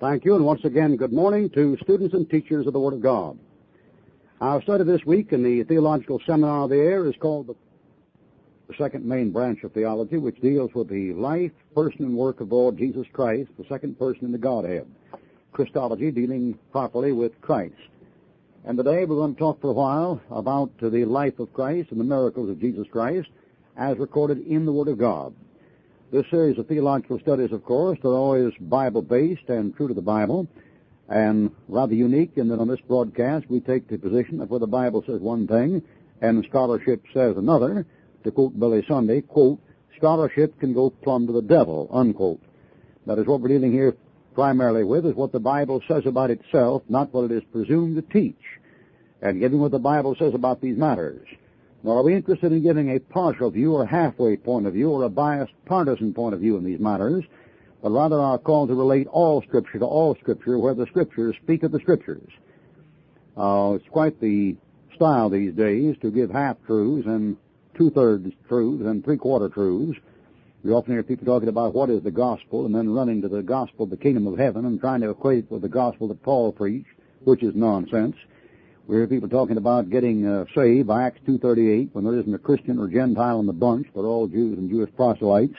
Thank 0.00 0.24
you, 0.24 0.36
and 0.36 0.44
once 0.44 0.64
again, 0.64 0.94
good 0.94 1.12
morning 1.12 1.50
to 1.50 1.76
students 1.82 2.14
and 2.14 2.30
teachers 2.30 2.68
of 2.68 2.72
the 2.72 2.78
Word 2.78 2.94
of 2.94 3.02
God. 3.02 3.36
Our 4.40 4.62
study 4.62 4.84
this 4.84 5.04
week 5.04 5.32
in 5.32 5.42
the 5.42 5.64
Theological 5.64 6.20
Seminar 6.24 6.62
of 6.62 6.70
the 6.70 6.76
Air 6.76 7.04
is 7.06 7.16
called 7.18 7.48
the, 7.48 7.56
the 8.68 8.74
second 8.78 9.04
main 9.04 9.32
branch 9.32 9.64
of 9.64 9.72
theology, 9.72 10.16
which 10.16 10.40
deals 10.40 10.72
with 10.72 10.88
the 10.88 11.14
life, 11.14 11.50
person, 11.74 12.04
and 12.04 12.16
work 12.16 12.40
of 12.40 12.52
Lord 12.52 12.78
Jesus 12.78 13.08
Christ, 13.12 13.50
the 13.58 13.64
second 13.68 13.98
person 13.98 14.24
in 14.24 14.30
the 14.30 14.38
Godhead. 14.38 14.86
Christology 15.50 16.12
dealing 16.12 16.56
properly 16.70 17.10
with 17.10 17.32
Christ. 17.40 17.74
And 18.66 18.78
today 18.78 19.04
we're 19.04 19.16
going 19.16 19.34
to 19.34 19.40
talk 19.40 19.60
for 19.60 19.70
a 19.70 19.72
while 19.72 20.20
about 20.30 20.70
the 20.78 21.06
life 21.06 21.40
of 21.40 21.52
Christ 21.52 21.90
and 21.90 21.98
the 21.98 22.04
miracles 22.04 22.50
of 22.50 22.60
Jesus 22.60 22.86
Christ 22.92 23.30
as 23.76 23.98
recorded 23.98 24.46
in 24.46 24.64
the 24.64 24.72
Word 24.72 24.86
of 24.86 24.98
God. 24.98 25.34
This 26.10 26.24
series 26.30 26.58
of 26.58 26.66
theological 26.66 27.18
studies, 27.20 27.52
of 27.52 27.62
course, 27.66 27.98
are 28.02 28.14
always 28.14 28.54
Bible-based 28.58 29.46
and 29.48 29.76
true 29.76 29.88
to 29.88 29.94
the 29.94 30.00
Bible, 30.00 30.48
and 31.06 31.50
rather 31.68 31.92
unique 31.92 32.32
in 32.36 32.48
that 32.48 32.60
on 32.60 32.68
this 32.68 32.80
broadcast 32.88 33.44
we 33.50 33.60
take 33.60 33.88
the 33.88 33.98
position 33.98 34.38
that 34.38 34.48
where 34.48 34.58
the 34.58 34.66
Bible 34.66 35.04
says 35.06 35.20
one 35.20 35.46
thing 35.46 35.82
and 36.22 36.46
scholarship 36.48 37.04
says 37.12 37.36
another, 37.36 37.86
to 38.24 38.30
quote 38.30 38.58
Billy 38.58 38.82
Sunday, 38.88 39.20
quote, 39.20 39.60
scholarship 39.98 40.58
can 40.58 40.72
go 40.72 40.88
plumb 40.88 41.26
to 41.26 41.32
the 41.34 41.42
devil, 41.42 41.90
unquote. 41.92 42.40
That 43.04 43.18
is 43.18 43.26
what 43.26 43.42
we're 43.42 43.48
dealing 43.48 43.72
here 43.72 43.94
primarily 44.34 44.84
with, 44.84 45.04
is 45.04 45.14
what 45.14 45.32
the 45.32 45.40
Bible 45.40 45.82
says 45.86 46.04
about 46.06 46.30
itself, 46.30 46.84
not 46.88 47.12
what 47.12 47.30
it 47.30 47.32
is 47.32 47.42
presumed 47.52 47.96
to 47.96 48.02
teach 48.18 48.40
and 49.20 49.40
giving 49.40 49.60
what 49.60 49.72
the 49.72 49.78
Bible 49.78 50.16
says 50.18 50.32
about 50.32 50.62
these 50.62 50.78
matters. 50.78 51.28
Nor 51.82 51.98
are 51.98 52.02
we 52.02 52.14
interested 52.14 52.52
in 52.52 52.62
giving 52.62 52.90
a 52.90 52.98
partial 52.98 53.50
view 53.50 53.74
or 53.74 53.84
a 53.84 53.86
halfway 53.86 54.36
point 54.36 54.66
of 54.66 54.72
view 54.72 54.90
or 54.90 55.04
a 55.04 55.08
biased 55.08 55.52
partisan 55.64 56.12
point 56.12 56.34
of 56.34 56.40
view 56.40 56.56
in 56.56 56.64
these 56.64 56.80
matters, 56.80 57.24
but 57.82 57.90
rather 57.90 58.18
are 58.20 58.38
called 58.38 58.68
to 58.68 58.74
relate 58.74 59.06
all 59.08 59.42
Scripture 59.42 59.78
to 59.78 59.84
all 59.84 60.16
Scripture 60.16 60.58
where 60.58 60.74
the 60.74 60.86
Scriptures 60.86 61.36
speak 61.42 61.62
of 61.62 61.70
the 61.70 61.78
Scriptures. 61.78 62.30
Uh, 63.36 63.74
it's 63.76 63.88
quite 63.88 64.20
the 64.20 64.56
style 64.94 65.30
these 65.30 65.54
days 65.54 65.96
to 66.02 66.10
give 66.10 66.30
half-truths 66.30 67.06
and 67.06 67.36
two-thirds 67.76 68.32
truths 68.48 68.84
and 68.84 69.04
three-quarter 69.04 69.48
truths. 69.48 69.98
We 70.64 70.72
often 70.72 70.92
hear 70.92 71.04
people 71.04 71.24
talking 71.24 71.48
about 71.48 71.72
what 71.72 71.88
is 71.88 72.02
the 72.02 72.10
gospel 72.10 72.66
and 72.66 72.74
then 72.74 72.90
running 72.90 73.22
to 73.22 73.28
the 73.28 73.44
gospel 73.44 73.84
of 73.84 73.90
the 73.90 73.96
kingdom 73.96 74.26
of 74.26 74.36
heaven 74.36 74.64
and 74.64 74.80
trying 74.80 75.02
to 75.02 75.10
equate 75.10 75.44
it 75.44 75.50
with 75.52 75.62
the 75.62 75.68
gospel 75.68 76.08
that 76.08 76.20
Paul 76.24 76.50
preached, 76.50 76.90
which 77.22 77.44
is 77.44 77.54
nonsense. 77.54 78.16
We 78.88 78.96
hear 78.96 79.06
people 79.06 79.28
talking 79.28 79.58
about 79.58 79.90
getting 79.90 80.26
uh, 80.26 80.46
saved 80.54 80.86
by 80.86 81.02
Acts 81.02 81.20
2.38 81.28 81.90
when 81.92 82.04
there 82.04 82.18
isn't 82.18 82.34
a 82.34 82.38
Christian 82.38 82.78
or 82.78 82.88
Gentile 82.88 83.38
in 83.38 83.44
the 83.44 83.52
bunch, 83.52 83.86
but 83.94 84.00
all 84.00 84.26
Jews 84.26 84.56
and 84.56 84.70
Jewish 84.70 84.88
proselytes. 84.96 85.58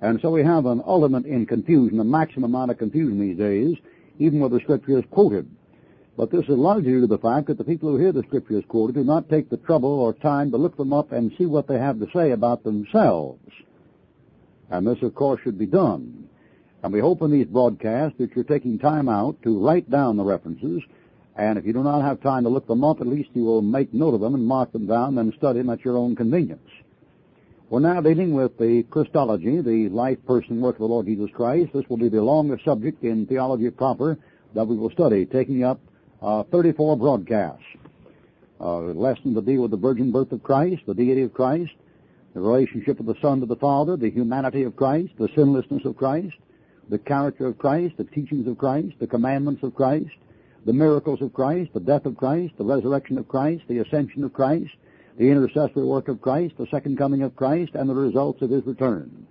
And 0.00 0.20
so 0.22 0.30
we 0.30 0.44
have 0.44 0.64
an 0.64 0.80
ultimate 0.86 1.26
in 1.26 1.44
confusion, 1.46 1.98
a 1.98 2.04
maximum 2.04 2.54
amount 2.54 2.70
of 2.70 2.78
confusion 2.78 3.18
these 3.18 3.36
days, 3.36 3.76
even 4.20 4.38
where 4.38 4.48
the 4.48 4.60
Scripture 4.60 4.96
is 4.96 5.04
quoted. 5.10 5.50
But 6.16 6.30
this 6.30 6.44
is 6.44 6.50
largely 6.50 6.84
due 6.84 7.00
to 7.00 7.08
the 7.08 7.18
fact 7.18 7.48
that 7.48 7.58
the 7.58 7.64
people 7.64 7.90
who 7.90 7.96
hear 7.96 8.12
the 8.12 8.22
Scriptures 8.28 8.62
quoted 8.68 8.94
do 8.94 9.02
not 9.02 9.28
take 9.28 9.50
the 9.50 9.56
trouble 9.56 9.98
or 9.98 10.12
time 10.12 10.52
to 10.52 10.56
look 10.56 10.76
them 10.76 10.92
up 10.92 11.10
and 11.10 11.32
see 11.36 11.46
what 11.46 11.66
they 11.66 11.78
have 11.78 11.98
to 11.98 12.06
say 12.14 12.30
about 12.30 12.62
themselves. 12.62 13.40
And 14.70 14.86
this, 14.86 15.02
of 15.02 15.16
course, 15.16 15.40
should 15.42 15.58
be 15.58 15.66
done. 15.66 16.28
And 16.84 16.92
we 16.92 17.00
hope 17.00 17.22
in 17.22 17.32
these 17.32 17.48
broadcasts 17.48 18.18
that 18.18 18.36
you're 18.36 18.44
taking 18.44 18.78
time 18.78 19.08
out 19.08 19.42
to 19.42 19.58
write 19.58 19.90
down 19.90 20.16
the 20.16 20.22
references 20.22 20.80
and 21.36 21.58
if 21.58 21.66
you 21.66 21.72
do 21.74 21.82
not 21.82 22.02
have 22.02 22.22
time 22.22 22.44
to 22.44 22.48
look 22.48 22.66
them 22.66 22.82
up, 22.82 23.00
at 23.00 23.06
least 23.06 23.30
you 23.34 23.44
will 23.44 23.62
make 23.62 23.92
note 23.92 24.14
of 24.14 24.20
them 24.20 24.34
and 24.34 24.46
mark 24.46 24.72
them 24.72 24.86
down 24.86 25.18
and 25.18 25.34
study 25.34 25.58
them 25.58 25.70
at 25.70 25.84
your 25.84 25.96
own 25.96 26.16
convenience. 26.16 26.68
We're 27.68 27.80
now 27.80 28.00
dealing 28.00 28.32
with 28.32 28.56
the 28.58 28.84
Christology, 28.90 29.60
the 29.60 29.88
life, 29.90 30.18
person, 30.26 30.60
work 30.60 30.76
of 30.76 30.80
the 30.80 30.86
Lord 30.86 31.06
Jesus 31.06 31.30
Christ. 31.34 31.72
This 31.74 31.84
will 31.90 31.98
be 31.98 32.08
the 32.08 32.22
longest 32.22 32.64
subject 32.64 33.02
in 33.02 33.26
theology 33.26 33.68
proper 33.70 34.16
that 34.54 34.64
we 34.64 34.76
will 34.76 34.90
study, 34.90 35.26
taking 35.26 35.64
up 35.64 35.80
uh, 36.22 36.44
34 36.44 36.96
broadcasts. 36.96 37.64
Uh, 38.58 38.78
lessons 38.78 39.34
to 39.34 39.42
deal 39.42 39.60
with 39.60 39.70
the 39.70 39.76
virgin 39.76 40.10
birth 40.12 40.32
of 40.32 40.42
Christ, 40.42 40.82
the 40.86 40.94
deity 40.94 41.22
of 41.22 41.34
Christ, 41.34 41.72
the 42.32 42.40
relationship 42.40 42.98
of 42.98 43.06
the 43.06 43.16
Son 43.20 43.40
to 43.40 43.46
the 43.46 43.56
Father, 43.56 43.96
the 43.96 44.10
humanity 44.10 44.62
of 44.62 44.76
Christ, 44.76 45.12
the 45.18 45.28
sinlessness 45.34 45.84
of 45.84 45.96
Christ, 45.96 46.36
the 46.88 46.98
character 46.98 47.46
of 47.46 47.58
Christ, 47.58 47.96
the 47.98 48.04
teachings 48.04 48.46
of 48.46 48.56
Christ, 48.56 48.94
the 49.00 49.06
commandments 49.06 49.62
of 49.62 49.74
Christ, 49.74 50.14
the 50.66 50.72
miracles 50.72 51.22
of 51.22 51.32
Christ, 51.32 51.72
the 51.72 51.80
death 51.80 52.06
of 52.06 52.16
Christ, 52.16 52.54
the 52.58 52.64
resurrection 52.64 53.18
of 53.18 53.28
Christ, 53.28 53.62
the 53.68 53.78
ascension 53.78 54.24
of 54.24 54.32
Christ, 54.32 54.72
the 55.16 55.30
intercessory 55.30 55.84
work 55.84 56.08
of 56.08 56.20
Christ, 56.20 56.56
the 56.58 56.66
second 56.66 56.98
coming 56.98 57.22
of 57.22 57.36
Christ, 57.36 57.74
and 57.74 57.88
the 57.88 57.94
results 57.94 58.42
of 58.42 58.50
his 58.50 58.66
return. 58.66 59.28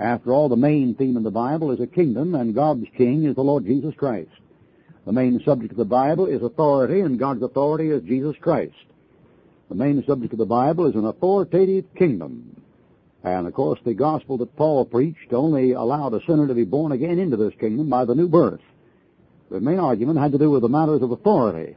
After 0.00 0.32
all, 0.32 0.48
the 0.48 0.56
main 0.56 0.96
theme 0.96 1.16
in 1.16 1.22
the 1.22 1.30
Bible 1.30 1.70
is 1.70 1.78
a 1.78 1.86
kingdom, 1.86 2.34
and 2.34 2.56
God's 2.56 2.86
king 2.96 3.24
is 3.24 3.36
the 3.36 3.44
Lord 3.44 3.64
Jesus 3.64 3.94
Christ. 3.94 4.32
The 5.06 5.12
main 5.12 5.40
subject 5.44 5.70
of 5.70 5.78
the 5.78 5.84
Bible 5.84 6.26
is 6.26 6.42
authority, 6.42 7.00
and 7.00 7.20
God's 7.20 7.42
authority 7.42 7.90
is 7.90 8.02
Jesus 8.02 8.34
Christ. 8.40 8.74
The 9.68 9.76
main 9.76 10.02
subject 10.04 10.32
of 10.32 10.40
the 10.40 10.44
Bible 10.44 10.86
is 10.86 10.96
an 10.96 11.06
authoritative 11.06 11.84
kingdom. 11.94 12.60
And 13.22 13.46
of 13.46 13.54
course, 13.54 13.78
the 13.84 13.94
gospel 13.94 14.38
that 14.38 14.56
Paul 14.56 14.84
preached 14.86 15.32
only 15.32 15.72
allowed 15.72 16.14
a 16.14 16.24
sinner 16.26 16.48
to 16.48 16.54
be 16.54 16.64
born 16.64 16.90
again 16.90 17.20
into 17.20 17.36
this 17.36 17.54
kingdom 17.60 17.88
by 17.88 18.04
the 18.04 18.16
new 18.16 18.28
birth. 18.28 18.60
The 19.54 19.60
main 19.60 19.78
argument 19.78 20.18
had 20.18 20.32
to 20.32 20.38
do 20.38 20.50
with 20.50 20.62
the 20.62 20.68
matters 20.68 21.00
of 21.00 21.12
authority. 21.12 21.76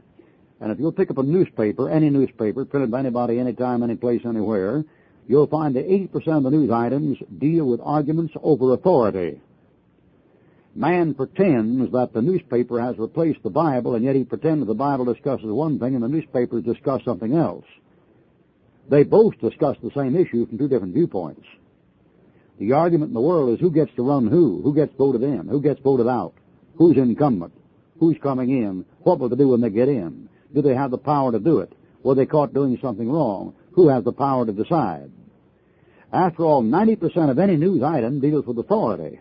And 0.59 0.71
if 0.71 0.79
you'll 0.79 0.91
pick 0.91 1.11
up 1.11 1.19
a 1.19 1.23
newspaper, 1.23 1.91
any 1.91 2.09
newspaper, 2.09 2.65
printed 2.65 2.89
by 2.89 3.01
anybody, 3.01 3.39
anytime, 3.39 3.83
any 3.83 3.95
place, 3.95 4.21
anywhere, 4.25 4.83
you'll 5.27 5.45
find 5.45 5.75
that 5.75 5.88
80% 5.88 6.38
of 6.38 6.41
the 6.41 6.49
news 6.49 6.71
items 6.71 7.19
deal 7.38 7.65
with 7.65 7.79
arguments 7.83 8.33
over 8.41 8.73
authority. 8.73 9.41
Man 10.73 11.13
pretends 11.13 11.91
that 11.91 12.13
the 12.13 12.21
newspaper 12.23 12.81
has 12.81 12.97
replaced 12.97 13.43
the 13.43 13.51
Bible, 13.51 13.94
and 13.94 14.03
yet 14.03 14.15
he 14.15 14.23
pretends 14.23 14.65
the 14.65 14.73
Bible 14.73 15.05
discusses 15.05 15.45
one 15.45 15.77
thing 15.77 15.94
and 15.94 16.03
the 16.03 16.07
newspapers 16.07 16.63
discuss 16.63 17.03
something 17.05 17.35
else. 17.38 17.65
They 18.89 19.03
both 19.03 19.39
discuss 19.39 19.77
the 19.83 19.91
same 19.95 20.15
issue 20.15 20.47
from 20.47 20.57
two 20.57 20.67
different 20.67 20.95
viewpoints. 20.95 21.45
The 22.57 22.71
argument 22.71 23.09
in 23.09 23.13
the 23.13 23.21
world 23.21 23.53
is 23.53 23.59
who 23.59 23.69
gets 23.69 23.94
to 23.97 24.01
run 24.01 24.25
who, 24.25 24.63
who 24.63 24.73
gets 24.73 24.95
voted 24.97 25.21
in, 25.21 25.47
who 25.47 25.61
gets 25.61 25.79
voted 25.81 26.07
out, 26.07 26.33
who's 26.77 26.97
incumbent. 26.97 27.53
Who's 28.00 28.18
coming 28.22 28.50
in? 28.50 28.85
What 29.00 29.19
will 29.19 29.30
they 29.30 29.35
do 29.35 29.50
when 29.50 29.62
they 29.62 29.69
get 29.69 29.90
in? 29.90 30.30
Do 30.53 30.62
they 30.62 30.75
have 30.75 30.91
the 30.91 30.97
power 30.97 31.31
to 31.31 31.40
do 31.40 31.59
it? 31.59 31.74
Were 32.03 32.16
they 32.16 32.25
caught 32.25 32.53
doing 32.53 32.78
something 32.81 33.12
wrong? 33.12 33.53
Who 33.74 33.90
has 33.90 34.03
the 34.03 34.12
power 34.12 34.46
to 34.46 34.52
decide? 34.52 35.12
After 36.12 36.44
all, 36.46 36.63
90% 36.63 37.30
of 37.30 37.40
any 37.40 37.57
news 37.57 37.84
item 37.84 38.19
deals 38.19 38.46
with 38.46 38.57
authority. 38.57 39.19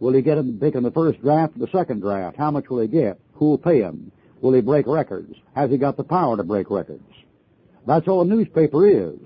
Will 0.00 0.14
he 0.14 0.22
get 0.22 0.38
him 0.38 0.58
pick 0.60 0.74
in 0.74 0.82
the 0.82 0.90
first 0.90 1.20
draft 1.20 1.56
or 1.56 1.58
the 1.60 1.72
second 1.72 2.00
draft? 2.00 2.36
How 2.36 2.50
much 2.50 2.68
will 2.68 2.80
he 2.80 2.88
get? 2.88 3.18
Who 3.34 3.50
will 3.50 3.58
pay 3.58 3.80
him? 3.80 4.12
Will 4.40 4.52
he 4.52 4.60
break 4.60 4.86
records? 4.86 5.34
Has 5.54 5.70
he 5.70 5.76
got 5.76 5.96
the 5.96 6.04
power 6.04 6.36
to 6.36 6.44
break 6.44 6.70
records? 6.70 7.02
That's 7.86 8.06
all 8.06 8.22
a 8.22 8.24
newspaper 8.24 8.86
is. 8.86 9.18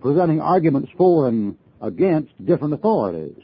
Presenting 0.00 0.40
arguments 0.40 0.90
for 0.96 1.28
and 1.28 1.56
against 1.80 2.30
different 2.44 2.74
authorities. 2.74 3.42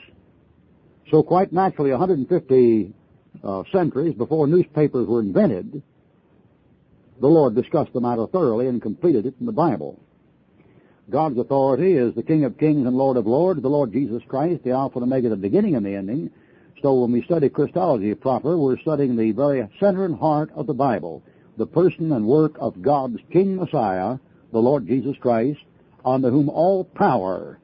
So 1.10 1.22
quite 1.22 1.52
naturally, 1.52 1.90
150 1.90 2.92
uh, 3.42 3.62
centuries 3.72 4.14
before 4.14 4.46
newspapers 4.46 5.06
were 5.06 5.20
invented, 5.20 5.82
the 7.20 7.26
Lord 7.26 7.54
discussed 7.54 7.92
the 7.92 8.00
matter 8.00 8.26
thoroughly 8.26 8.66
and 8.66 8.82
completed 8.82 9.26
it 9.26 9.34
in 9.40 9.46
the 9.46 9.52
Bible. 9.52 10.00
God's 11.08 11.38
authority 11.38 11.92
is 11.92 12.14
the 12.14 12.22
King 12.22 12.44
of 12.44 12.58
kings 12.58 12.86
and 12.86 12.96
Lord 12.96 13.16
of 13.16 13.26
lords, 13.26 13.62
the 13.62 13.68
Lord 13.68 13.92
Jesus 13.92 14.22
Christ, 14.28 14.64
the 14.64 14.72
Alpha 14.72 14.98
and 14.98 15.04
Omega, 15.04 15.28
the 15.28 15.36
beginning 15.36 15.76
and 15.76 15.86
the 15.86 15.94
ending. 15.94 16.30
So 16.82 16.94
when 16.94 17.12
we 17.12 17.22
study 17.22 17.48
Christology 17.48 18.14
proper, 18.14 18.58
we're 18.58 18.78
studying 18.80 19.16
the 19.16 19.32
very 19.32 19.66
center 19.80 20.04
and 20.04 20.18
heart 20.18 20.50
of 20.54 20.66
the 20.66 20.74
Bible, 20.74 21.22
the 21.56 21.66
person 21.66 22.12
and 22.12 22.26
work 22.26 22.56
of 22.58 22.82
God's 22.82 23.18
King 23.32 23.56
Messiah, 23.56 24.18
the 24.52 24.58
Lord 24.58 24.86
Jesus 24.86 25.16
Christ, 25.20 25.60
unto 26.04 26.28
whom 26.28 26.48
all 26.48 26.84
power, 26.84 27.58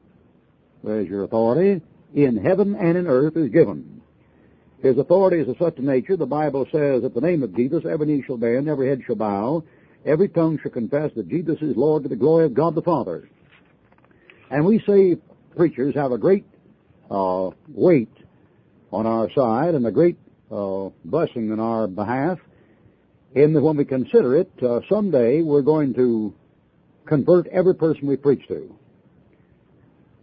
there's 0.83 1.07
your 1.07 1.23
authority, 1.23 1.81
in 2.13 2.37
heaven 2.37 2.75
and 2.75 2.97
in 2.97 3.07
earth 3.07 3.37
is 3.37 3.49
given. 3.49 3.92
His 4.83 4.97
authority 4.97 5.39
is 5.39 5.47
of 5.47 5.55
such 5.57 5.77
a 5.77 5.81
nature, 5.81 6.17
the 6.17 6.25
Bible 6.25 6.67
says, 6.69 7.05
at 7.05 7.13
the 7.13 7.21
name 7.21 7.41
of 7.41 7.55
Jesus, 7.55 7.85
every 7.89 8.05
knee 8.05 8.21
shall 8.27 8.35
bend, 8.35 8.67
every 8.67 8.89
head 8.89 9.01
shall 9.07 9.15
bow, 9.15 9.63
every 10.05 10.27
tongue 10.27 10.59
shall 10.61 10.71
confess 10.71 11.09
that 11.15 11.29
Jesus 11.29 11.55
is 11.61 11.77
Lord 11.77 12.03
to 12.03 12.09
the 12.09 12.17
glory 12.17 12.45
of 12.45 12.53
God 12.53 12.75
the 12.75 12.81
Father. 12.81 13.29
And 14.51 14.65
we 14.65 14.83
say 14.85 15.15
preachers 15.55 15.95
have 15.95 16.11
a 16.11 16.17
great 16.17 16.45
uh, 17.09 17.51
weight 17.69 18.11
on 18.91 19.07
our 19.07 19.31
side 19.31 19.73
and 19.73 19.87
a 19.87 19.91
great 19.91 20.17
uh, 20.51 20.89
blessing 21.05 21.51
in 21.51 21.61
our 21.61 21.87
behalf 21.87 22.39
in 23.35 23.53
that 23.53 23.63
when 23.63 23.77
we 23.77 23.85
consider 23.85 24.35
it, 24.35 24.51
uh, 24.61 24.81
someday 24.89 25.41
we're 25.41 25.61
going 25.61 25.93
to 25.93 26.35
convert 27.05 27.47
every 27.47 27.73
person 27.73 28.05
we 28.05 28.17
preach 28.17 28.45
to. 28.49 28.75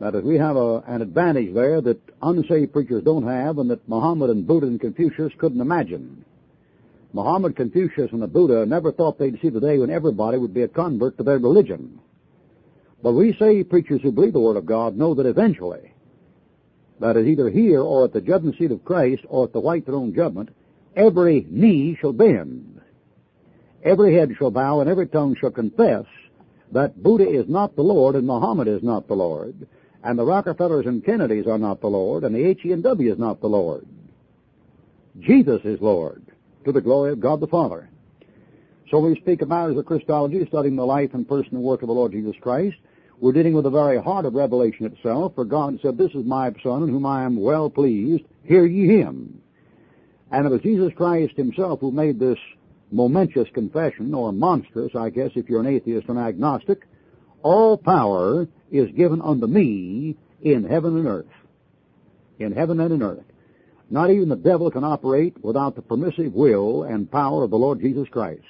That 0.00 0.24
we 0.24 0.38
have 0.38 0.56
a, 0.56 0.78
an 0.86 1.02
advantage 1.02 1.54
there 1.54 1.80
that 1.82 2.00
unsaved 2.22 2.72
preachers 2.72 3.04
don't 3.04 3.26
have 3.26 3.58
and 3.58 3.70
that 3.70 3.86
Muhammad 3.86 4.30
and 4.30 4.46
Buddha 4.46 4.66
and 4.66 4.80
Confucius 4.80 5.32
couldn't 5.38 5.60
imagine. 5.60 6.24
Muhammad, 7.12 7.54
Confucius, 7.54 8.10
and 8.12 8.22
the 8.22 8.26
Buddha 8.26 8.64
never 8.64 8.92
thought 8.92 9.18
they'd 9.18 9.40
see 9.42 9.50
the 9.50 9.60
day 9.60 9.78
when 9.78 9.90
everybody 9.90 10.38
would 10.38 10.54
be 10.54 10.62
a 10.62 10.68
convert 10.68 11.18
to 11.18 11.22
their 11.22 11.38
religion. 11.38 12.00
But 13.02 13.12
we 13.12 13.34
saved 13.38 13.68
preachers 13.68 14.00
who 14.02 14.12
believe 14.12 14.32
the 14.32 14.40
Word 14.40 14.56
of 14.56 14.66
God 14.66 14.96
know 14.96 15.14
that 15.14 15.26
eventually 15.26 15.92
that 17.00 17.16
is 17.16 17.26
either 17.26 17.48
here 17.48 17.80
or 17.80 18.04
at 18.04 18.12
the 18.12 18.20
judgment 18.20 18.56
seat 18.58 18.70
of 18.70 18.84
Christ 18.84 19.22
or 19.28 19.44
at 19.44 19.52
the 19.52 19.60
white 19.60 19.86
throne 19.86 20.14
judgment, 20.14 20.50
every 20.94 21.46
knee 21.48 21.96
shall 22.00 22.12
bend, 22.12 22.80
every 23.82 24.14
head 24.14 24.30
shall 24.38 24.50
bow, 24.50 24.80
and 24.80 24.88
every 24.88 25.08
tongue 25.08 25.34
shall 25.34 25.50
confess 25.50 26.04
that 26.72 27.02
Buddha 27.02 27.28
is 27.28 27.48
not 27.48 27.74
the 27.74 27.82
Lord 27.82 28.14
and 28.14 28.26
Muhammad 28.26 28.68
is 28.68 28.82
not 28.82 29.08
the 29.08 29.14
Lord, 29.14 29.66
and 30.02 30.18
the 30.18 30.24
Rockefellers 30.24 30.86
and 30.86 31.04
Kennedys 31.04 31.46
are 31.46 31.58
not 31.58 31.80
the 31.80 31.88
Lord, 31.88 32.24
and 32.24 32.34
the 32.34 32.44
H.E.N.W. 32.44 33.12
is 33.12 33.18
not 33.18 33.40
the 33.40 33.48
Lord. 33.48 33.86
Jesus 35.18 35.60
is 35.64 35.80
Lord, 35.80 36.24
to 36.64 36.72
the 36.72 36.80
glory 36.80 37.12
of 37.12 37.20
God 37.20 37.40
the 37.40 37.46
Father. 37.46 37.88
So 38.90 38.98
we 38.98 39.14
speak 39.20 39.42
about 39.42 39.70
as 39.70 39.76
a 39.76 39.82
Christology, 39.82 40.44
studying 40.48 40.76
the 40.76 40.86
life 40.86 41.10
and 41.14 41.28
person 41.28 41.56
and 41.56 41.62
work 41.62 41.82
of 41.82 41.88
the 41.88 41.94
Lord 41.94 42.12
Jesus 42.12 42.34
Christ. 42.40 42.76
We're 43.20 43.32
dealing 43.32 43.54
with 43.54 43.64
the 43.64 43.70
very 43.70 44.02
heart 44.02 44.24
of 44.24 44.34
revelation 44.34 44.86
itself, 44.86 45.34
for 45.34 45.44
God 45.44 45.78
said, 45.82 45.98
This 45.98 46.12
is 46.12 46.24
my 46.24 46.50
Son 46.62 46.82
in 46.82 46.88
whom 46.88 47.04
I 47.04 47.24
am 47.24 47.40
well 47.40 47.68
pleased, 47.68 48.24
hear 48.44 48.64
ye 48.64 48.88
him. 48.88 49.42
And 50.32 50.46
it 50.46 50.50
was 50.50 50.62
Jesus 50.62 50.92
Christ 50.96 51.36
himself 51.36 51.80
who 51.80 51.92
made 51.92 52.18
this 52.18 52.38
momentous 52.90 53.48
confession, 53.52 54.14
or 54.14 54.32
monstrous, 54.32 54.92
I 54.96 55.10
guess, 55.10 55.30
if 55.34 55.48
you're 55.48 55.60
an 55.60 55.66
atheist 55.66 56.08
or 56.08 56.12
an 56.12 56.26
agnostic. 56.26 56.86
All 57.42 57.76
power 57.76 58.46
is 58.70 58.90
given 58.92 59.22
unto 59.22 59.46
me 59.46 60.16
in 60.42 60.64
heaven 60.64 60.96
and 60.96 61.06
earth. 61.06 61.26
In 62.38 62.52
heaven 62.52 62.80
and 62.80 62.92
in 62.92 63.02
earth. 63.02 63.24
Not 63.90 64.10
even 64.10 64.28
the 64.28 64.36
devil 64.36 64.70
can 64.70 64.84
operate 64.84 65.42
without 65.42 65.74
the 65.74 65.82
permissive 65.82 66.32
will 66.32 66.84
and 66.84 67.10
power 67.10 67.42
of 67.44 67.50
the 67.50 67.58
Lord 67.58 67.80
Jesus 67.80 68.08
Christ. 68.08 68.44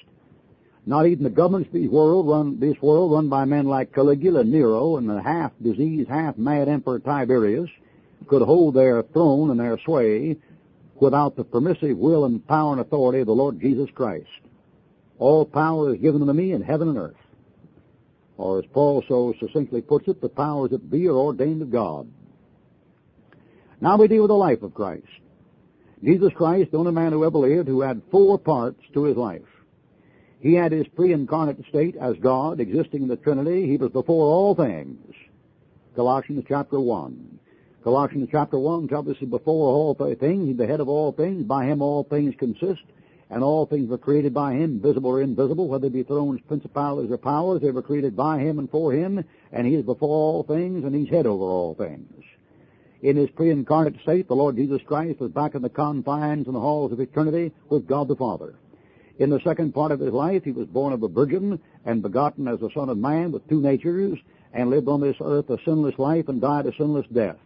Not 0.87 1.07
even 1.07 1.25
the 1.25 1.31
governments 1.31 1.69
of 1.69 1.81
this 1.81 1.91
world 1.91 2.29
run 2.29 2.59
this 2.59 2.81
world 2.83 3.13
run 3.13 3.29
by 3.29 3.45
men 3.45 3.67
like 3.67 3.95
Caligula, 3.95 4.45
Nero, 4.45 4.97
and 4.97 5.09
the 5.09 5.23
half 5.23 5.53
diseased, 5.63 6.09
half 6.09 6.37
mad 6.37 6.69
Emperor 6.69 6.99
Tiberius 6.99 7.71
could 8.27 8.43
hold 8.43 8.75
their 8.75 9.03
throne 9.03 9.51
and 9.51 9.61
their 9.61 9.79
sway 9.85 10.37
without 11.01 11.37
the 11.37 11.45
permissive 11.45 11.97
will 11.97 12.25
and 12.25 12.47
power 12.47 12.73
and 12.73 12.81
authority 12.81 13.21
of 13.21 13.27
the 13.27 13.33
Lord 13.33 13.61
Jesus 13.61 13.89
Christ. 13.95 14.29
All 15.19 15.45
power 15.45 15.95
is 15.95 16.01
given 16.01 16.23
unto 16.23 16.35
me 16.35 16.53
in 16.53 16.63
heaven 16.63 16.89
and 16.89 16.99
earth. 16.99 17.17
Or 18.41 18.59
as 18.59 18.65
Paul 18.73 19.05
so 19.07 19.35
succinctly 19.39 19.83
puts 19.83 20.09
it, 20.09 20.23
the 20.23 20.31
powers 20.31 20.71
that 20.71 20.91
be 20.91 21.07
are 21.07 21.15
ordained 21.15 21.61
of 21.61 21.71
God. 21.71 22.11
Now 23.83 23.99
we 23.99 24.09
deal 24.09 24.23
with 24.23 24.31
the 24.31 24.35
life 24.35 24.63
of 24.63 24.73
Christ. 24.73 25.05
Jesus 26.03 26.33
Christ, 26.35 26.71
the 26.71 26.79
only 26.79 26.93
man 26.93 27.13
who 27.13 27.27
ever 27.27 27.37
lived, 27.37 27.69
who 27.69 27.83
had 27.83 28.01
four 28.11 28.39
parts 28.39 28.81
to 28.95 29.05
his 29.05 29.19
life. 29.19 29.43
He 30.41 30.55
had 30.55 30.73
his 30.73 30.87
pre-incarnate 30.89 31.63
state 31.69 31.97
as 32.01 32.17
God, 32.17 32.61
existing 32.61 33.03
in 33.03 33.09
the 33.09 33.17
Trinity. 33.17 33.69
He 33.69 33.77
was 33.77 33.93
before 33.93 34.25
all 34.25 34.55
things. 34.55 35.15
Colossians 35.95 36.47
chapter 36.49 36.81
1. 36.81 37.39
Colossians 37.85 38.31
chapter 38.33 38.59
1 38.59 38.89
tells 38.89 39.09
us 39.09 39.19
before 39.19 39.75
all 39.75 39.95
things, 39.95 40.49
he's 40.49 40.57
the 40.57 40.67
head 40.67 40.81
of 40.81 40.89
all 40.89 41.13
things, 41.13 41.43
by 41.45 41.67
him 41.67 41.83
all 41.83 42.05
things 42.05 42.35
consist, 42.39 42.85
and 43.31 43.45
all 43.45 43.65
things 43.65 43.89
were 43.89 43.99
created 43.99 44.35
by 44.35 44.55
him, 44.55 44.81
visible 44.81 45.11
or 45.11 45.23
invisible, 45.23 45.69
whether 45.69 45.89
they 45.89 45.99
be 45.99 46.03
thrones, 46.03 46.41
principalities, 46.49 47.11
or 47.11 47.17
powers, 47.17 47.61
they 47.63 47.71
were 47.71 47.83
created 47.83 48.17
by 48.17 48.41
him 48.41 48.59
and 48.59 48.71
for 48.71 48.93
him, 48.93 49.25
and 49.53 49.67
he 49.67 49.75
is 49.75 49.85
before 49.85 50.09
all 50.09 50.43
things, 50.43 50.85
and 50.85 50.95
he's 50.95 51.09
head 51.09 51.27
over 51.27 51.45
all 51.45 51.75
things. 51.75 52.25
In 53.03 53.17
his 53.17 53.31
pre-incarnate 53.31 54.01
state, 54.03 54.29
the 54.29 54.35
Lord 54.35 54.57
Jesus 54.57 54.83
Christ 54.85 55.21
was 55.21 55.31
back 55.31 55.55
in 55.55 55.63
the 55.63 55.71
confines 55.71 56.47
and 56.47 56.55
the 56.55 56.61
halls 56.61 56.93
of 56.93 57.01
eternity 57.01 57.53
with 57.71 57.87
God 57.87 58.09
the 58.09 58.17
Father. 58.17 58.57
In 59.19 59.31
the 59.31 59.41
second 59.41 59.75
part 59.75 59.93
of 59.93 60.01
his 60.01 60.13
life, 60.13 60.45
he 60.45 60.53
was 60.53 60.67
born 60.67 60.93
of 60.93 61.03
a 61.03 61.09
virgin 61.09 61.61
and 61.85 62.03
begotten 62.03 62.49
as 62.49 62.61
the 62.61 62.71
son 62.75 62.89
of 62.89 62.99
man 62.99 63.33
with 63.33 63.49
two 63.49 63.61
natures, 63.61 64.19
and 64.53 64.71
lived 64.71 64.89
on 64.89 65.01
this 65.01 65.17
earth 65.21 65.49
a 65.51 65.59
sinless 65.65 65.99
life 65.99 66.29
and 66.29 66.41
died 66.41 66.67
a 66.67 66.73
sinless 66.77 67.07
death. 67.13 67.37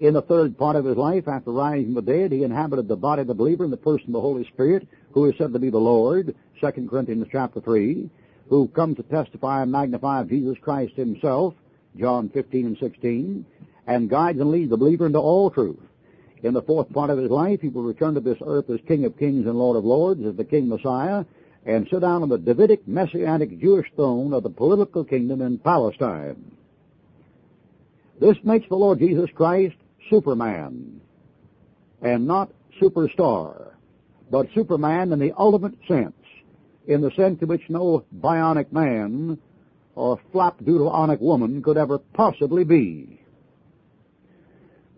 In 0.00 0.14
the 0.14 0.22
third 0.22 0.56
part 0.56 0.76
of 0.76 0.84
his 0.84 0.96
life, 0.96 1.26
after 1.26 1.50
rising 1.50 1.86
from 1.86 1.94
the 1.94 2.02
dead, 2.02 2.30
he 2.30 2.44
inhabited 2.44 2.86
the 2.86 2.96
body 2.96 3.22
of 3.22 3.26
the 3.26 3.34
believer 3.34 3.64
in 3.64 3.70
the 3.72 3.76
person 3.76 4.06
of 4.06 4.12
the 4.12 4.20
Holy 4.20 4.44
Spirit, 4.44 4.86
who 5.12 5.24
is 5.24 5.34
said 5.36 5.52
to 5.52 5.58
be 5.58 5.70
the 5.70 5.78
Lord, 5.78 6.36
2 6.60 6.88
Corinthians 6.88 7.26
chapter 7.32 7.60
3, 7.60 8.08
who 8.48 8.68
comes 8.68 8.96
to 8.96 9.02
testify 9.02 9.62
and 9.62 9.72
magnify 9.72 10.22
Jesus 10.22 10.56
Christ 10.62 10.94
himself, 10.94 11.54
John 11.96 12.28
15 12.28 12.66
and 12.66 12.78
16, 12.78 13.44
and 13.88 14.08
guides 14.08 14.38
and 14.38 14.52
leads 14.52 14.70
the 14.70 14.76
believer 14.76 15.06
into 15.06 15.18
all 15.18 15.50
truth. 15.50 15.80
In 16.44 16.54
the 16.54 16.62
fourth 16.62 16.92
part 16.92 17.10
of 17.10 17.18
his 17.18 17.30
life, 17.30 17.60
he 17.60 17.68
will 17.68 17.82
return 17.82 18.14
to 18.14 18.20
this 18.20 18.38
earth 18.46 18.70
as 18.70 18.78
King 18.86 19.04
of 19.04 19.18
Kings 19.18 19.46
and 19.46 19.58
Lord 19.58 19.76
of 19.76 19.84
Lords, 19.84 20.24
as 20.24 20.36
the 20.36 20.44
King 20.44 20.68
Messiah, 20.68 21.24
and 21.66 21.88
sit 21.90 22.00
down 22.02 22.22
on 22.22 22.28
the 22.28 22.38
Davidic 22.38 22.86
Messianic 22.86 23.58
Jewish 23.60 23.90
throne 23.96 24.32
of 24.32 24.44
the 24.44 24.50
political 24.50 25.02
kingdom 25.02 25.42
in 25.42 25.58
Palestine. 25.58 26.52
This 28.20 28.36
makes 28.44 28.68
the 28.68 28.76
Lord 28.76 29.00
Jesus 29.00 29.28
Christ 29.34 29.74
Superman, 30.10 31.00
and 32.02 32.26
not 32.26 32.52
superstar, 32.80 33.72
but 34.30 34.46
Superman 34.54 35.12
in 35.12 35.18
the 35.18 35.32
ultimate 35.36 35.74
sense, 35.86 36.14
in 36.86 37.00
the 37.00 37.10
sense 37.12 37.40
in 37.42 37.48
which 37.48 37.62
no 37.68 38.04
bionic 38.20 38.72
man 38.72 39.38
or 39.94 40.20
flapdoodleonic 40.32 41.20
woman 41.20 41.62
could 41.62 41.76
ever 41.76 41.98
possibly 41.98 42.64
be. 42.64 43.20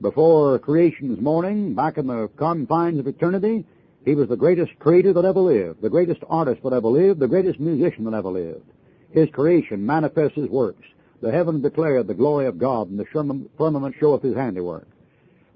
Before 0.00 0.58
creation's 0.58 1.20
morning, 1.20 1.74
back 1.74 1.98
in 1.98 2.06
the 2.06 2.28
confines 2.36 2.98
of 2.98 3.06
eternity, 3.06 3.64
he 4.04 4.14
was 4.14 4.28
the 4.28 4.36
greatest 4.36 4.78
creator 4.78 5.12
that 5.12 5.24
ever 5.24 5.40
lived, 5.40 5.82
the 5.82 5.90
greatest 5.90 6.22
artist 6.28 6.62
that 6.62 6.72
ever 6.72 6.88
lived, 6.88 7.20
the 7.20 7.28
greatest 7.28 7.60
musician 7.60 8.04
that 8.04 8.14
ever 8.14 8.30
lived. 8.30 8.64
His 9.10 9.28
creation 9.30 9.84
manifests 9.84 10.36
his 10.36 10.48
works. 10.48 10.86
The 11.20 11.30
heaven 11.30 11.60
declared 11.60 12.06
the 12.06 12.14
glory 12.14 12.46
of 12.46 12.56
God, 12.56 12.88
and 12.88 12.98
the 12.98 13.04
firmament 13.58 13.94
showeth 14.00 14.22
his 14.22 14.34
handiwork. 14.34 14.88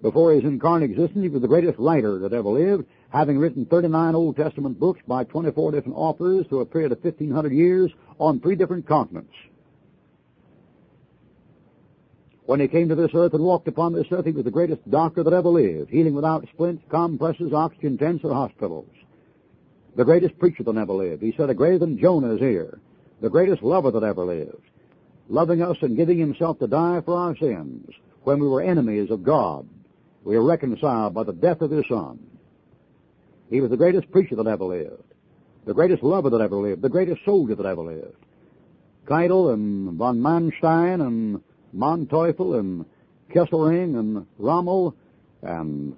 Before 0.04 0.34
his 0.34 0.44
incarnate 0.44 0.90
existence, 0.90 1.22
he 1.22 1.30
was 1.30 1.40
the 1.40 1.48
greatest 1.48 1.78
writer 1.78 2.18
that 2.18 2.34
ever 2.34 2.50
lived, 2.50 2.84
having 3.08 3.38
written 3.38 3.64
39 3.64 4.14
Old 4.14 4.36
Testament 4.36 4.78
books 4.78 5.00
by 5.08 5.24
24 5.24 5.72
different 5.72 5.96
authors 5.96 6.46
through 6.46 6.60
a 6.60 6.66
period 6.66 6.92
of 6.92 7.02
1500 7.02 7.50
years 7.50 7.90
on 8.18 8.38
three 8.38 8.54
different 8.54 8.86
continents. 8.86 9.32
When 12.44 12.60
he 12.60 12.68
came 12.68 12.90
to 12.90 12.94
this 12.94 13.12
earth 13.14 13.32
and 13.32 13.42
walked 13.42 13.66
upon 13.66 13.94
this 13.94 14.06
earth, 14.10 14.26
he 14.26 14.32
was 14.32 14.44
the 14.44 14.50
greatest 14.50 14.90
doctor 14.90 15.22
that 15.22 15.32
ever 15.32 15.48
lived, 15.48 15.88
healing 15.88 16.14
without 16.14 16.46
splints, 16.52 16.84
compresses, 16.90 17.54
oxygen 17.54 17.96
tents, 17.96 18.24
or 18.24 18.34
hospitals. 18.34 18.90
The 19.96 20.04
greatest 20.04 20.38
preacher 20.38 20.64
that 20.64 20.76
ever 20.76 20.92
lived. 20.92 21.22
He 21.22 21.32
said, 21.34 21.48
a 21.48 21.54
greater 21.54 21.78
than 21.78 21.98
Jonah 21.98 22.34
is 22.34 22.40
here. 22.40 22.78
The 23.22 23.30
greatest 23.30 23.62
lover 23.62 23.90
that 23.90 24.02
ever 24.02 24.26
lived. 24.26 24.68
Loving 25.30 25.62
us 25.62 25.78
and 25.80 25.96
giving 25.96 26.18
himself 26.18 26.58
to 26.58 26.66
die 26.66 27.00
for 27.02 27.16
our 27.16 27.34
sins 27.38 27.88
when 28.24 28.38
we 28.38 28.46
were 28.46 28.60
enemies 28.60 29.10
of 29.10 29.24
God. 29.24 29.66
We 30.24 30.36
are 30.36 30.42
reconciled 30.42 31.12
by 31.12 31.24
the 31.24 31.34
death 31.34 31.60
of 31.60 31.70
his 31.70 31.84
son. 31.86 32.18
He 33.50 33.60
was 33.60 33.70
the 33.70 33.76
greatest 33.76 34.10
preacher 34.10 34.36
that 34.36 34.46
ever 34.46 34.64
lived. 34.64 35.02
The 35.66 35.74
greatest 35.74 36.02
lover 36.02 36.30
that 36.30 36.40
ever 36.40 36.56
lived. 36.56 36.80
The 36.80 36.88
greatest 36.88 37.24
soldier 37.26 37.54
that 37.54 37.66
ever 37.66 37.82
lived. 37.82 38.16
Keitel 39.06 39.52
and 39.52 39.98
von 39.98 40.18
Manstein 40.18 41.06
and 41.06 41.42
Manteuffel 41.76 42.58
and 42.58 42.86
Kesselring 43.34 43.98
and 43.98 44.26
Rommel 44.38 44.94
and 45.42 45.94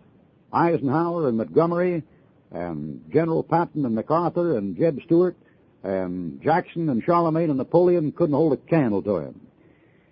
Eisenhower 0.52 1.28
and 1.28 1.38
Montgomery 1.38 2.02
and 2.50 3.00
General 3.12 3.45
Patton 3.45 3.85
and 3.85 3.95
MacArthur 3.95 4.59
and 4.59 4.76
Jeb 4.76 5.00
Stuart 5.04 5.37
and 5.85 6.42
Jackson 6.42 6.88
and 6.88 7.02
Charlemagne 7.04 7.50
and 7.50 7.59
Napoleon 7.59 8.11
couldn't 8.11 8.35
hold 8.35 8.54
a 8.54 8.56
candle 8.56 9.02
to 9.02 9.18
him. 9.18 9.40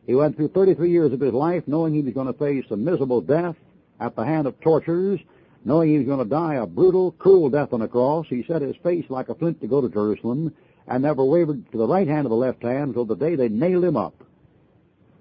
He 0.06 0.14
went 0.14 0.36
through 0.36 0.48
33 0.48 0.90
years 0.90 1.12
of 1.12 1.20
his 1.20 1.32
life 1.32 1.64
knowing 1.66 1.94
he 1.94 2.02
was 2.02 2.14
going 2.14 2.26
to 2.28 2.38
face 2.38 2.64
a 2.70 2.76
miserable 2.76 3.20
death 3.20 3.56
at 4.00 4.16
the 4.16 4.24
hand 4.24 4.46
of 4.46 4.60
torturers, 4.60 5.20
knowing 5.64 5.90
he 5.90 5.98
was 5.98 6.06
going 6.06 6.18
to 6.18 6.24
die 6.24 6.54
a 6.54 6.66
brutal, 6.66 7.12
cruel 7.12 7.48
death 7.48 7.72
on 7.72 7.82
a 7.82 7.88
cross. 7.88 8.26
He 8.28 8.44
set 8.44 8.62
his 8.62 8.76
face 8.82 9.04
like 9.08 9.28
a 9.28 9.34
flint 9.34 9.60
to 9.60 9.66
go 9.66 9.80
to 9.80 9.88
Jerusalem 9.88 10.52
and 10.86 11.02
never 11.02 11.24
wavered 11.24 11.70
to 11.72 11.78
the 11.78 11.86
right 11.86 12.06
hand 12.06 12.26
or 12.26 12.30
the 12.30 12.34
left 12.34 12.62
hand 12.62 12.88
until 12.88 13.04
the 13.04 13.16
day 13.16 13.36
they 13.36 13.48
nailed 13.48 13.84
him 13.84 13.96
up. 13.96 14.14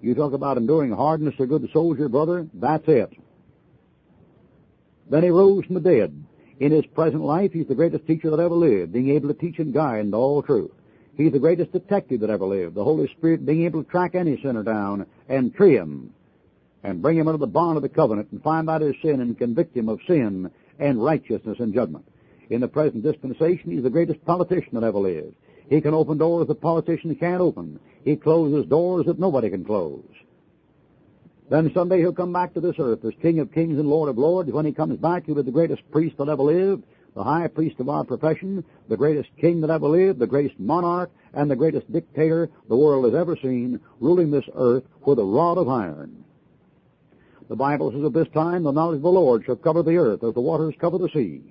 You 0.02 0.14
talk 0.14 0.34
about 0.34 0.58
enduring 0.58 0.92
hardness 0.92 1.34
a 1.38 1.46
good 1.46 1.68
soldier, 1.72 2.08
brother, 2.08 2.46
that's 2.52 2.86
it. 2.86 3.10
Then 5.08 5.22
he 5.22 5.30
rose 5.30 5.64
from 5.64 5.74
the 5.74 5.80
dead. 5.80 6.24
In 6.60 6.72
his 6.72 6.86
present 6.86 7.22
life, 7.22 7.52
he's 7.52 7.66
the 7.66 7.74
greatest 7.74 8.06
teacher 8.06 8.30
that 8.30 8.38
ever 8.38 8.54
lived, 8.54 8.92
being 8.92 9.10
able 9.10 9.28
to 9.28 9.34
teach 9.34 9.58
and 9.58 9.72
guide 9.72 10.00
into 10.00 10.16
all 10.16 10.42
truth. 10.42 10.70
He's 11.16 11.32
the 11.32 11.38
greatest 11.38 11.72
detective 11.72 12.20
that 12.20 12.30
ever 12.30 12.44
lived, 12.44 12.74
the 12.74 12.84
Holy 12.84 13.08
Spirit 13.08 13.46
being 13.46 13.64
able 13.64 13.82
to 13.82 13.90
track 13.90 14.14
any 14.14 14.40
sinner 14.42 14.62
down 14.62 15.06
and 15.28 15.54
tree 15.54 15.76
him 15.76 16.12
and 16.84 17.02
bring 17.02 17.16
him 17.16 17.26
under 17.26 17.38
the 17.38 17.46
bond 17.46 17.76
of 17.76 17.82
the 17.82 17.88
covenant 17.88 18.28
and 18.30 18.42
find 18.42 18.68
out 18.68 18.82
his 18.82 18.94
sin 19.02 19.20
and 19.20 19.38
convict 19.38 19.76
him 19.76 19.88
of 19.88 19.98
sin 20.06 20.50
and 20.78 21.02
righteousness 21.02 21.56
and 21.58 21.74
judgment. 21.74 22.06
In 22.50 22.60
the 22.60 22.68
present 22.68 23.02
dispensation, 23.02 23.70
he's 23.70 23.82
the 23.82 23.90
greatest 23.90 24.24
politician 24.26 24.74
that 24.74 24.84
ever 24.84 24.98
lived. 24.98 25.34
He 25.70 25.80
can 25.80 25.94
open 25.94 26.18
doors 26.18 26.46
that 26.46 26.60
politicians 26.60 27.16
can't 27.18 27.40
open. 27.40 27.80
He 28.04 28.16
closes 28.16 28.68
doors 28.68 29.06
that 29.06 29.18
nobody 29.18 29.48
can 29.48 29.64
close. 29.64 30.04
Then 31.50 31.70
someday 31.74 32.00
he'll 32.00 32.12
come 32.12 32.32
back 32.32 32.52
to 32.54 32.60
this 32.60 32.76
earth 32.78 33.04
as 33.04 33.12
King 33.22 33.38
of 33.38 33.52
Kings 33.52 33.78
and 33.78 33.88
Lord 33.88 34.10
of 34.10 34.18
Lords. 34.18 34.52
When 34.52 34.66
he 34.66 34.72
comes 34.72 34.98
back, 34.98 35.24
he'll 35.24 35.36
be 35.36 35.42
the 35.42 35.50
greatest 35.50 35.90
priest 35.90 36.18
that 36.18 36.28
ever 36.28 36.42
lived, 36.42 36.84
the 37.14 37.24
high 37.24 37.46
priest 37.48 37.80
of 37.80 37.88
our 37.88 38.04
profession, 38.04 38.62
the 38.88 38.96
greatest 38.96 39.30
king 39.40 39.60
that 39.62 39.70
ever 39.70 39.88
lived, 39.88 40.18
the 40.18 40.26
greatest 40.26 40.58
monarch, 40.58 41.10
and 41.32 41.50
the 41.50 41.56
greatest 41.56 41.90
dictator 41.90 42.50
the 42.68 42.76
world 42.76 43.06
has 43.06 43.14
ever 43.14 43.36
seen, 43.40 43.80
ruling 44.00 44.30
this 44.30 44.44
earth 44.54 44.84
with 45.06 45.18
a 45.18 45.24
rod 45.24 45.56
of 45.56 45.68
iron. 45.68 46.24
The 47.48 47.56
Bible 47.56 47.92
says, 47.92 48.04
At 48.04 48.12
this 48.12 48.28
time 48.32 48.62
the 48.62 48.72
knowledge 48.72 48.96
of 48.96 49.02
the 49.02 49.08
Lord 49.08 49.44
shall 49.44 49.56
cover 49.56 49.82
the 49.82 49.96
earth 49.96 50.24
as 50.24 50.34
the 50.34 50.40
waters 50.40 50.74
cover 50.80 50.98
the 50.98 51.10
sea. 51.10 51.42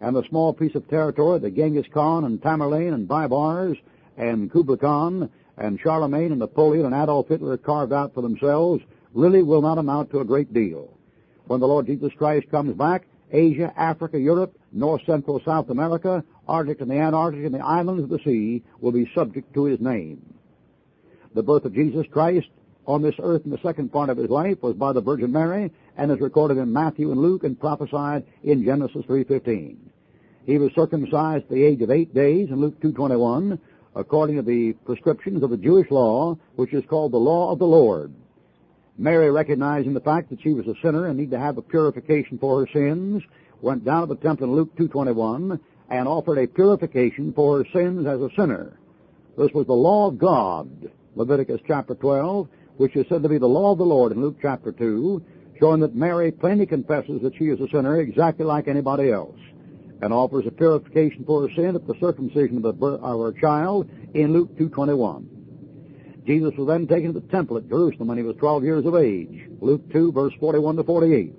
And 0.00 0.16
the 0.16 0.26
small 0.28 0.52
piece 0.52 0.74
of 0.74 0.88
territory 0.88 1.38
that 1.38 1.54
Genghis 1.54 1.86
Khan 1.92 2.24
and 2.24 2.40
Tamerlane 2.40 2.94
and 2.94 3.08
Baibars 3.08 3.76
and 4.16 4.50
Kublai 4.50 4.76
Khan 4.76 5.30
and 5.56 5.78
Charlemagne 5.80 6.32
and 6.32 6.38
Napoleon 6.38 6.86
and 6.86 6.94
Adolf 6.94 7.28
Hitler 7.28 7.56
carved 7.56 7.92
out 7.92 8.14
for 8.14 8.22
themselves 8.22 8.82
really 9.12 9.42
will 9.42 9.62
not 9.62 9.78
amount 9.78 10.10
to 10.10 10.20
a 10.20 10.24
great 10.24 10.52
deal. 10.52 10.96
When 11.46 11.60
the 11.60 11.68
Lord 11.68 11.86
Jesus 11.86 12.12
Christ 12.16 12.50
comes 12.50 12.74
back, 12.76 13.06
Asia, 13.30 13.72
Africa, 13.76 14.18
Europe, 14.18 14.56
North 14.72 15.02
Central 15.06 15.40
South 15.44 15.70
America, 15.70 16.24
Arctic 16.48 16.80
and 16.80 16.90
the 16.90 16.96
Antarctic 16.96 17.44
and 17.44 17.54
the 17.54 17.64
islands 17.64 18.02
of 18.02 18.08
the 18.08 18.18
sea 18.24 18.62
will 18.80 18.92
be 18.92 19.10
subject 19.14 19.52
to 19.54 19.64
his 19.64 19.80
name. 19.80 20.34
The 21.34 21.42
birth 21.42 21.64
of 21.64 21.74
Jesus 21.74 22.06
Christ 22.10 22.48
on 22.86 23.02
this 23.02 23.14
earth 23.22 23.42
in 23.44 23.50
the 23.50 23.58
second 23.62 23.92
part 23.92 24.10
of 24.10 24.16
his 24.16 24.30
life 24.30 24.62
was 24.62 24.74
by 24.74 24.92
the 24.92 25.00
Virgin 25.00 25.32
Mary 25.32 25.70
and 25.96 26.10
is 26.10 26.20
recorded 26.20 26.58
in 26.58 26.72
Matthew 26.72 27.10
and 27.10 27.20
Luke 27.20 27.44
and 27.44 27.58
prophesied 27.58 28.24
in 28.42 28.64
Genesis 28.64 29.04
3.15. 29.06 29.76
He 30.46 30.58
was 30.58 30.70
circumcised 30.74 31.44
at 31.44 31.50
the 31.50 31.64
age 31.64 31.80
of 31.80 31.90
eight 31.90 32.14
days 32.14 32.48
in 32.50 32.60
Luke 32.60 32.80
2.21 32.80 33.58
according 33.96 34.36
to 34.36 34.42
the 34.42 34.72
prescriptions 34.84 35.42
of 35.42 35.50
the 35.50 35.56
Jewish 35.56 35.90
law, 35.90 36.36
which 36.56 36.74
is 36.74 36.84
called 36.88 37.12
the 37.12 37.18
law 37.18 37.52
of 37.52 37.58
the 37.58 37.66
Lord. 37.66 38.12
Mary, 38.98 39.30
recognizing 39.30 39.94
the 39.94 40.00
fact 40.00 40.30
that 40.30 40.40
she 40.42 40.52
was 40.52 40.66
a 40.66 40.74
sinner 40.82 41.06
and 41.06 41.16
needed 41.16 41.32
to 41.32 41.38
have 41.38 41.58
a 41.58 41.62
purification 41.62 42.38
for 42.38 42.60
her 42.60 42.68
sins, 42.72 43.22
went 43.60 43.84
down 43.84 44.06
to 44.06 44.14
the 44.14 44.20
temple 44.20 44.46
in 44.46 44.54
Luke 44.54 44.76
2.21 44.76 45.58
and 45.90 46.08
offered 46.08 46.38
a 46.38 46.46
purification 46.46 47.32
for 47.32 47.58
her 47.58 47.66
sins 47.72 48.06
as 48.06 48.20
a 48.20 48.30
sinner. 48.36 48.78
This 49.36 49.50
was 49.52 49.66
the 49.66 49.72
law 49.72 50.08
of 50.08 50.18
God, 50.18 50.90
Leviticus 51.16 51.60
chapter 51.66 51.94
12, 51.94 52.48
which 52.76 52.96
is 52.96 53.06
said 53.08 53.22
to 53.22 53.28
be 53.28 53.38
the 53.38 53.46
law 53.46 53.72
of 53.72 53.78
the 53.78 53.84
Lord 53.84 54.12
in 54.12 54.20
Luke 54.20 54.36
chapter 54.40 54.72
2, 54.72 55.24
showing 55.60 55.80
that 55.80 55.94
Mary 55.94 56.32
plainly 56.32 56.66
confesses 56.66 57.22
that 57.22 57.36
she 57.38 57.44
is 57.44 57.60
a 57.60 57.68
sinner 57.68 58.00
exactly 58.00 58.44
like 58.44 58.68
anybody 58.68 59.10
else 59.10 59.38
and 60.02 60.12
offers 60.12 60.44
a 60.46 60.50
purification 60.50 61.24
for 61.24 61.48
her 61.48 61.54
sin 61.54 61.76
at 61.76 61.86
the 61.86 61.94
circumcision 62.00 62.64
of, 62.64 62.78
the 62.78 62.86
of 62.86 63.20
her 63.20 63.40
child 63.40 63.88
in 64.14 64.32
Luke 64.32 64.56
2.21. 64.58 65.26
Jesus 66.26 66.52
was 66.56 66.68
then 66.68 66.86
taken 66.86 67.12
to 67.12 67.20
the 67.20 67.28
temple 67.28 67.56
at 67.58 67.68
Jerusalem 67.68 68.08
when 68.08 68.18
he 68.18 68.24
was 68.24 68.36
12 68.36 68.64
years 68.64 68.86
of 68.86 68.96
age. 68.96 69.48
Luke 69.60 69.82
2, 69.92 70.12
verse 70.12 70.32
41 70.40 70.76
to 70.76 70.84
48. 70.84 71.34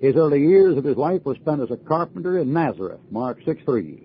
His 0.00 0.16
early 0.16 0.40
years 0.40 0.76
of 0.76 0.84
his 0.84 0.96
life 0.96 1.24
were 1.24 1.34
spent 1.36 1.62
as 1.62 1.70
a 1.70 1.76
carpenter 1.76 2.38
in 2.38 2.52
Nazareth, 2.52 3.00
Mark 3.10 3.40
6.3. 3.42 4.02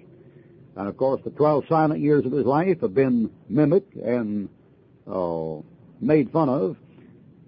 And 0.78 0.88
of 0.88 0.96
course, 0.96 1.22
the 1.24 1.32
12 1.32 1.66
silent 1.68 2.00
years 2.00 2.26
of 2.26 2.32
his 2.32 2.46
life 2.46 2.82
have 2.82 2.94
been 2.94 3.30
mimicked 3.50 3.96
and 3.96 4.48
uh, 5.08 5.58
made 6.02 6.32
fun 6.32 6.50
of 6.50 6.78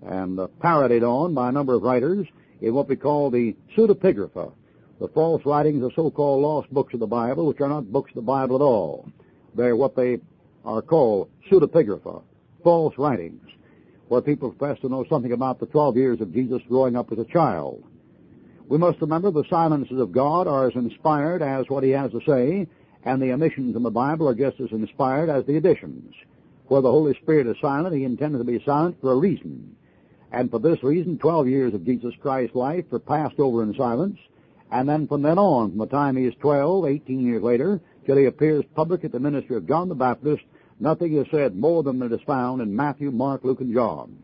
and 0.06 0.40
uh, 0.40 0.48
parodied 0.62 1.04
on 1.04 1.34
by 1.34 1.50
a 1.50 1.52
number 1.52 1.74
of 1.74 1.82
writers 1.82 2.28
in 2.62 2.74
what 2.74 2.88
we 2.88 2.96
call 2.96 3.30
the 3.30 3.56
pseudepigrapha, 3.76 4.52
the 5.00 5.08
false 5.10 5.42
writings 5.46 5.84
of 5.84 5.92
so-called 5.96 6.42
lost 6.42 6.72
books 6.74 6.94
of 6.94 7.00
the 7.00 7.08
Bible, 7.08 7.48
which 7.48 7.60
are 7.60 7.70
not 7.70 7.92
books 7.92 8.12
of 8.12 8.16
the 8.16 8.22
Bible 8.22 8.56
at 8.56 8.62
all. 8.62 9.10
They're 9.56 9.76
what 9.76 9.96
they 9.96 10.20
are 10.66 10.82
called 10.82 11.30
pseudepigrapha, 11.50 12.22
false 12.64 12.94
writings, 12.98 13.46
where 14.08 14.22
people 14.22 14.52
profess 14.52 14.80
to 14.82 14.90
know 14.90 15.06
something 15.10 15.32
about 15.32 15.60
the 15.60 15.66
12 15.66 15.98
years 15.98 16.22
of 16.22 16.34
Jesus 16.34 16.62
growing 16.70 16.96
up 16.96 17.12
as 17.12 17.20
a 17.20 17.26
child. 17.26 17.84
We 18.70 18.78
must 18.78 19.02
remember 19.02 19.30
the 19.32 19.44
silences 19.50 20.00
of 20.00 20.12
God 20.12 20.48
are 20.48 20.68
as 20.68 20.76
inspired 20.76 21.42
as 21.42 21.66
what 21.68 21.84
he 21.84 21.90
has 21.92 22.12
to 22.12 22.22
say, 22.26 22.68
and 23.04 23.22
the 23.22 23.34
omissions 23.34 23.76
in 23.76 23.84
the 23.84 23.92
Bible 23.92 24.28
are 24.30 24.36
just 24.36 24.60
as 24.62 24.72
inspired 24.72 25.30
as 25.30 25.46
the 25.46 25.58
additions. 25.58 26.14
Where 26.68 26.82
the 26.82 26.92
Holy 26.92 27.14
Spirit 27.22 27.48
is 27.48 27.58
silent, 27.62 27.96
he 27.96 28.04
intended 28.04 28.38
to 28.40 28.44
be 28.44 28.64
silent 28.66 28.98
for 29.02 29.12
a 29.12 29.18
reason. 29.18 29.76
And 30.32 30.50
for 30.50 30.60
this 30.60 30.82
reason, 30.82 31.20
12 31.20 31.48
years 31.48 31.74
of 31.74 31.86
Jesus 31.86 32.14
Christ's 32.22 32.56
life 32.56 32.86
were 32.90 33.00
passed 33.00 33.40
over 33.40 33.62
in 33.62 33.76
silence, 33.76 34.18
and 34.72 34.90
then 34.90 35.08
from 35.08 35.22
then 35.22 35.38
on, 35.38 35.70
from 35.70 35.80
the 35.80 35.86
time 35.86 36.16
he 36.16 36.26
is 36.26 36.34
12, 36.40 36.88
18 36.88 37.26
years 37.26 37.44
later, 37.44 37.80
till 38.06 38.18
he 38.18 38.26
appears 38.26 38.66
public 38.76 39.04
at 39.04 39.12
the 39.12 39.20
ministry 39.20 39.56
of 39.56 39.68
John 39.68 39.90
the 39.90 39.96
Baptist, 39.96 40.44
nothing 40.80 41.16
is 41.16 41.28
said 41.30 41.56
more 41.56 41.84
than 41.84 42.02
it 42.02 42.12
is 42.12 42.22
found 42.26 42.62
in 42.62 42.76
Matthew, 42.76 43.12
Mark, 43.12 43.44
Luke, 43.44 43.62
and 43.62 43.74
John. 43.74 44.24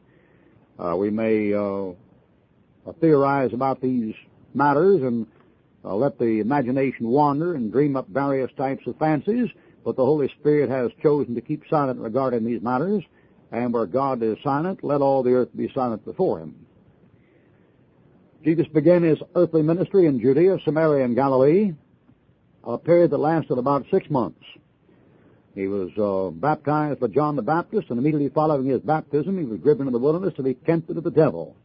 Uh, 0.80 0.96
we 0.96 1.12
may 1.12 1.54
uh, 1.54 1.92
theorize 3.00 3.54
about 3.54 3.82
these 3.82 4.16
matters 4.54 5.04
and 5.04 5.28
uh, 5.86 5.96
let 5.96 6.18
the 6.18 6.40
imagination 6.40 7.08
wander 7.08 7.54
and 7.54 7.72
dream 7.72 7.96
up 7.96 8.08
various 8.08 8.52
types 8.58 8.86
of 8.88 8.98
fancies, 8.98 9.50
but 9.84 9.96
the 9.96 10.06
Holy 10.06 10.30
Spirit 10.40 10.70
has 10.70 10.92
chosen 11.02 11.36
to 11.36 11.42
keep 11.42 11.64
silent 11.70 12.00
regarding 12.00 12.46
these 12.46 12.62
matters, 12.62 13.04
and 13.52 13.74
where 13.74 13.86
God 13.86 14.22
is 14.22 14.38
silent, 14.44 14.84
let 14.84 15.02
all 15.02 15.24
the 15.24 15.32
earth 15.32 15.50
be 15.56 15.72
silent 15.74 16.06
before 16.06 16.40
him. 16.40 16.56
Jesus 18.44 18.68
began 18.68 19.04
his 19.04 19.20
earthly 19.36 19.62
ministry 19.62 20.06
in 20.06 20.20
Judea, 20.20 20.58
Samaria, 20.64 21.04
and 21.04 21.16
Galilee, 21.16 21.74
a 22.64 22.78
period 22.78 23.12
that 23.12 23.18
lasted 23.18 23.58
about 23.58 23.86
six 23.92 24.10
months. 24.10 24.44
He 25.56 25.68
was 25.68 25.90
uh, 25.98 26.32
baptized 26.32 27.00
by 27.00 27.08
John 27.08 27.36
the 27.36 27.42
Baptist, 27.42 27.90
and 27.90 28.00
immediately 28.00 28.30
following 28.30 28.68
his 28.68 28.82
baptism, 28.82 29.38
he 29.38 29.46
was 29.46 29.60
driven 29.60 29.88
into 29.88 29.98
the 29.98 30.04
wilderness 30.04 30.34
to 30.36 30.44
be 30.44 30.54
tempted 30.54 30.98
of 30.98 31.04
the 31.04 31.12
devil. 31.12 31.56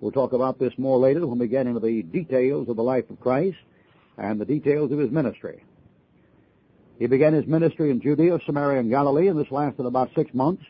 We'll 0.00 0.12
talk 0.12 0.32
about 0.32 0.58
this 0.58 0.72
more 0.78 0.98
later 0.98 1.26
when 1.26 1.38
we 1.38 1.46
get 1.46 1.66
into 1.66 1.80
the 1.80 2.02
details 2.02 2.68
of 2.68 2.76
the 2.76 2.82
life 2.82 3.08
of 3.08 3.20
Christ 3.20 3.58
and 4.18 4.40
the 4.40 4.44
details 4.44 4.92
of 4.92 4.98
his 4.98 5.10
ministry. 5.10 5.62
He 7.00 7.06
began 7.06 7.32
his 7.32 7.46
ministry 7.46 7.90
in 7.90 8.02
Judea, 8.02 8.38
Samaria, 8.44 8.78
and 8.78 8.90
Galilee, 8.90 9.28
and 9.28 9.40
this 9.40 9.50
lasted 9.50 9.86
about 9.86 10.10
six 10.14 10.34
months. 10.34 10.62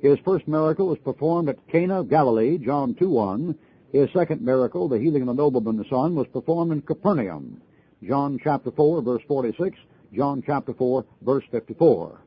His 0.00 0.18
first 0.24 0.48
miracle 0.48 0.86
was 0.86 0.98
performed 1.04 1.50
at 1.50 1.68
Cana 1.68 2.00
of 2.00 2.08
Galilee, 2.08 2.56
John 2.56 2.94
2.1, 2.94 3.54
his 3.92 4.08
second 4.14 4.40
miracle, 4.40 4.88
the 4.88 4.98
healing 4.98 5.22
of 5.22 5.28
the 5.28 5.34
nobleman's 5.34 5.86
son, 5.90 6.14
was 6.14 6.26
performed 6.32 6.72
in 6.72 6.80
Capernaum. 6.80 7.60
John 8.02 8.40
chapter 8.42 8.70
4, 8.70 9.02
verse 9.02 9.22
46, 9.28 9.76
John 10.14 10.42
chapter 10.44 10.72
4, 10.72 11.04
verse 11.20 11.44
54. 11.50 12.18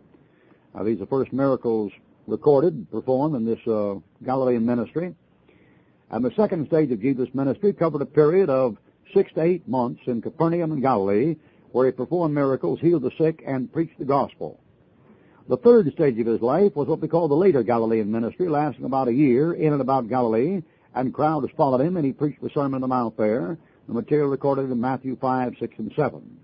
Now, 0.76 0.84
these 0.84 0.98
are 0.98 1.00
the 1.00 1.06
first 1.08 1.34
miracles 1.34 1.92
recorded, 2.28 2.92
performed 2.92 3.36
in 3.36 3.46
this 3.46 3.68
uh, 3.68 3.96
Galilean 4.24 4.64
ministry. 4.64 5.16
And 6.12 6.24
the 6.24 6.32
second 6.36 6.68
stage 6.68 6.92
of 6.92 7.02
Jesus' 7.02 7.30
ministry 7.34 7.74
covered 7.74 8.04
a 8.04 8.06
period 8.06 8.52
of 8.52 8.78
six 9.16 9.34
to 9.34 9.42
eight 9.42 9.68
months 9.68 10.02
in 10.06 10.22
Capernaum 10.22 10.74
and 10.74 10.82
Galilee, 10.82 11.38
where 11.72 11.86
he 11.86 11.92
performed 11.92 12.34
miracles, 12.34 12.80
healed 12.80 13.04
the 13.04 13.12
sick, 13.18 13.44
and 13.46 13.72
preached 13.72 13.98
the 14.00 14.06
gospel. 14.06 14.60
The 15.48 15.58
third 15.58 15.92
stage 15.94 16.20
of 16.20 16.28
his 16.28 16.42
life 16.42 16.76
was 16.76 16.88
what 16.88 17.02
we 17.02 17.08
call 17.08 17.28
the 17.28 17.36
later 17.36 17.64
Galilean 17.64 18.12
ministry, 18.12 18.48
lasting 18.48 18.86
about 18.86 19.08
a 19.08 19.14
year 19.14 19.54
in 19.54 19.74
and 19.74 19.82
about 19.82 20.08
Galilee, 20.08 20.62
and 20.94 21.14
crowds 21.14 21.48
followed 21.58 21.82
him, 21.82 21.98
and 21.98 22.06
he 22.06 22.14
preached 22.14 22.42
the 22.42 22.50
Sermon 22.54 22.76
on 22.76 22.82
the 22.82 22.88
Mount 22.88 23.18
there, 23.18 23.58
the 23.88 23.94
material 23.94 24.28
recorded 24.28 24.70
in 24.70 24.80
Matthew 24.80 25.18
5, 25.20 25.56
6, 25.60 25.74
and 25.80 25.92
7. 25.96 26.38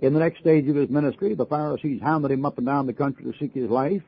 In 0.00 0.12
the 0.12 0.20
next 0.20 0.40
stage 0.40 0.68
of 0.68 0.76
his 0.76 0.90
ministry, 0.90 1.34
the 1.34 1.46
Pharisees 1.46 2.00
hounded 2.02 2.30
him 2.30 2.44
up 2.44 2.58
and 2.58 2.66
down 2.66 2.86
the 2.86 2.92
country 2.92 3.24
to 3.24 3.38
seek 3.38 3.54
his 3.54 3.70
life, 3.70 4.02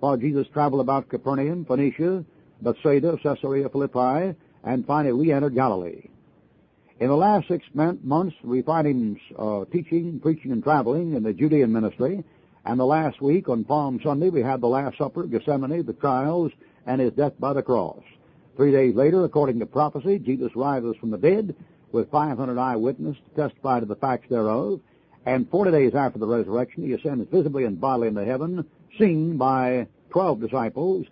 while 0.00 0.16
Jesus 0.16 0.46
traveled 0.52 0.80
about 0.80 1.08
Capernaum, 1.08 1.64
Phoenicia, 1.64 2.24
Bethsaida, 2.62 3.18
Caesarea 3.22 3.68
Philippi, 3.68 4.36
and 4.64 4.86
finally 4.86 5.12
re-entered 5.12 5.54
Galilee. 5.54 6.08
In 7.00 7.08
the 7.08 7.16
last 7.16 7.48
six 7.48 7.64
months, 7.72 8.36
we 8.44 8.60
find 8.60 8.86
him 8.86 9.18
uh, 9.38 9.64
teaching, 9.72 10.20
preaching, 10.20 10.52
and 10.52 10.62
traveling 10.62 11.14
in 11.14 11.22
the 11.22 11.32
Judean 11.32 11.72
ministry. 11.72 12.22
And 12.66 12.78
the 12.78 12.84
last 12.84 13.22
week, 13.22 13.48
on 13.48 13.64
Palm 13.64 14.00
Sunday, 14.04 14.28
we 14.28 14.42
had 14.42 14.60
the 14.60 14.66
Last 14.66 14.98
Supper, 14.98 15.22
Gethsemane, 15.22 15.86
the 15.86 15.94
trials, 15.94 16.52
and 16.84 17.00
his 17.00 17.14
death 17.14 17.32
by 17.40 17.54
the 17.54 17.62
cross. 17.62 18.02
Three 18.54 18.70
days 18.70 18.94
later, 18.94 19.24
according 19.24 19.60
to 19.60 19.66
prophecy, 19.66 20.18
Jesus 20.18 20.54
rises 20.54 20.94
from 21.00 21.10
the 21.10 21.16
dead 21.16 21.56
with 21.90 22.10
500 22.10 22.58
eyewitnesses 22.58 23.22
to 23.30 23.48
testify 23.48 23.80
to 23.80 23.86
the 23.86 23.96
facts 23.96 24.28
thereof. 24.28 24.80
And 25.24 25.48
40 25.48 25.70
days 25.70 25.94
after 25.94 26.18
the 26.18 26.26
resurrection, 26.26 26.84
he 26.84 26.92
ascends 26.92 27.30
visibly 27.30 27.64
and 27.64 27.80
bodily 27.80 28.08
into 28.08 28.26
heaven, 28.26 28.66
seen 28.98 29.38
by 29.38 29.86
12 30.10 30.38
disciples, 30.42 31.06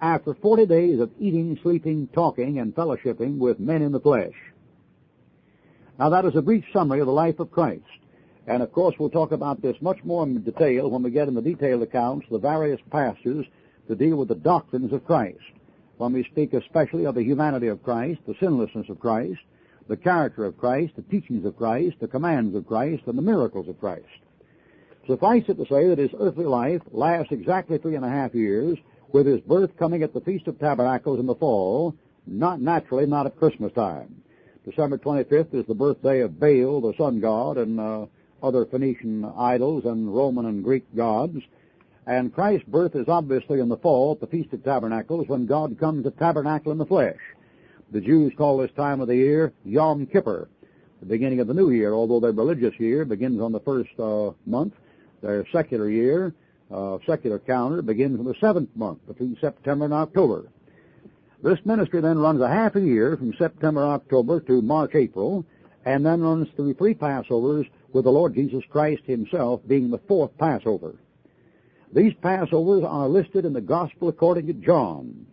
after 0.00 0.34
40 0.34 0.66
days 0.66 1.00
of 1.00 1.10
eating, 1.18 1.58
sleeping, 1.60 2.08
talking, 2.14 2.60
and 2.60 2.72
fellowshipping 2.72 3.38
with 3.38 3.58
men 3.58 3.82
in 3.82 3.90
the 3.90 3.98
flesh. 3.98 4.34
Now 5.98 6.08
that 6.10 6.24
is 6.24 6.36
a 6.36 6.42
brief 6.42 6.64
summary 6.72 7.00
of 7.00 7.06
the 7.06 7.12
life 7.12 7.38
of 7.38 7.50
Christ. 7.50 7.82
And 8.46 8.62
of 8.62 8.72
course 8.72 8.94
we'll 8.98 9.10
talk 9.10 9.32
about 9.32 9.62
this 9.62 9.76
much 9.80 9.98
more 10.04 10.24
in 10.24 10.42
detail 10.42 10.90
when 10.90 11.02
we 11.02 11.10
get 11.10 11.28
in 11.28 11.34
the 11.34 11.42
detailed 11.42 11.82
accounts, 11.82 12.26
the 12.30 12.38
various 12.38 12.80
passages 12.90 13.46
to 13.88 13.94
deal 13.94 14.16
with 14.16 14.28
the 14.28 14.34
doctrines 14.34 14.92
of 14.92 15.04
Christ 15.04 15.40
when 15.98 16.12
we 16.12 16.24
speak 16.24 16.52
especially 16.52 17.06
of 17.06 17.14
the 17.14 17.22
humanity 17.22 17.68
of 17.68 17.82
Christ, 17.82 18.20
the 18.26 18.34
sinlessness 18.40 18.88
of 18.88 18.98
Christ, 18.98 19.40
the 19.88 19.96
character 19.96 20.44
of 20.44 20.58
Christ, 20.58 20.94
the 20.96 21.02
teachings 21.02 21.44
of 21.44 21.56
Christ, 21.56 21.96
the 22.00 22.08
commands 22.08 22.54
of 22.56 22.66
Christ, 22.66 23.04
and 23.06 23.16
the 23.16 23.22
miracles 23.22 23.68
of 23.68 23.78
Christ. 23.78 24.06
Suffice 25.06 25.44
it 25.48 25.54
to 25.58 25.66
say 25.66 25.88
that 25.88 25.98
his 25.98 26.10
earthly 26.18 26.46
life 26.46 26.80
lasts 26.90 27.30
exactly 27.30 27.78
three 27.78 27.94
and 27.94 28.04
a 28.04 28.08
half 28.08 28.34
years, 28.34 28.78
with 29.12 29.26
his 29.26 29.40
birth 29.42 29.70
coming 29.78 30.02
at 30.02 30.14
the 30.14 30.20
Feast 30.22 30.48
of 30.48 30.58
Tabernacles 30.58 31.20
in 31.20 31.26
the 31.26 31.34
fall, 31.34 31.94
not 32.26 32.60
naturally, 32.60 33.06
not 33.06 33.26
at 33.26 33.38
Christmas 33.38 33.72
time. 33.74 34.23
December 34.64 34.96
25th 34.96 35.52
is 35.52 35.66
the 35.66 35.74
birthday 35.74 36.20
of 36.20 36.40
Baal, 36.40 36.80
the 36.80 36.94
sun 36.96 37.20
god, 37.20 37.58
and 37.58 37.78
uh, 37.78 38.06
other 38.42 38.64
Phoenician 38.64 39.30
idols 39.36 39.84
and 39.84 40.14
Roman 40.14 40.46
and 40.46 40.64
Greek 40.64 40.84
gods. 40.96 41.36
And 42.06 42.34
Christ's 42.34 42.68
birth 42.68 42.96
is 42.96 43.06
obviously 43.06 43.60
in 43.60 43.68
the 43.68 43.76
fall 43.76 44.12
at 44.12 44.20
the 44.20 44.26
Feast 44.26 44.54
of 44.54 44.64
Tabernacles 44.64 45.28
when 45.28 45.44
God 45.44 45.78
comes 45.78 46.04
to 46.04 46.10
tabernacle 46.12 46.72
in 46.72 46.78
the 46.78 46.86
flesh. 46.86 47.18
The 47.92 48.00
Jews 48.00 48.32
call 48.38 48.56
this 48.56 48.70
time 48.74 49.02
of 49.02 49.08
the 49.08 49.16
year 49.16 49.52
Yom 49.66 50.06
Kippur, 50.06 50.48
the 51.00 51.06
beginning 51.06 51.40
of 51.40 51.46
the 51.46 51.54
new 51.54 51.70
year, 51.70 51.92
although 51.92 52.20
their 52.20 52.32
religious 52.32 52.78
year 52.80 53.04
begins 53.04 53.42
on 53.42 53.52
the 53.52 53.60
first 53.60 53.90
uh, 53.98 54.30
month. 54.46 54.72
Their 55.20 55.46
secular 55.52 55.90
year, 55.90 56.34
uh, 56.70 56.98
secular 57.06 57.38
calendar, 57.38 57.82
begins 57.82 58.18
on 58.18 58.24
the 58.24 58.34
seventh 58.40 58.70
month, 58.74 59.06
between 59.06 59.36
September 59.40 59.84
and 59.84 59.94
October. 59.94 60.48
This 61.44 61.58
ministry 61.66 62.00
then 62.00 62.16
runs 62.16 62.40
a 62.40 62.48
half 62.48 62.74
a 62.74 62.80
year 62.80 63.18
from 63.18 63.34
September, 63.34 63.82
October 63.82 64.40
to 64.40 64.62
March, 64.62 64.92
April, 64.94 65.44
and 65.84 66.04
then 66.04 66.22
runs 66.22 66.48
through 66.56 66.72
three 66.72 66.94
Passovers 66.94 67.68
with 67.92 68.04
the 68.04 68.10
Lord 68.10 68.34
Jesus 68.34 68.64
Christ 68.70 69.02
himself 69.04 69.60
being 69.68 69.90
the 69.90 70.00
fourth 70.08 70.30
Passover. 70.38 70.94
These 71.92 72.14
Passovers 72.22 72.82
are 72.82 73.10
listed 73.10 73.44
in 73.44 73.52
the 73.52 73.60
Gospel 73.60 74.08
according 74.08 74.46
to 74.46 74.54
John. 74.54 75.26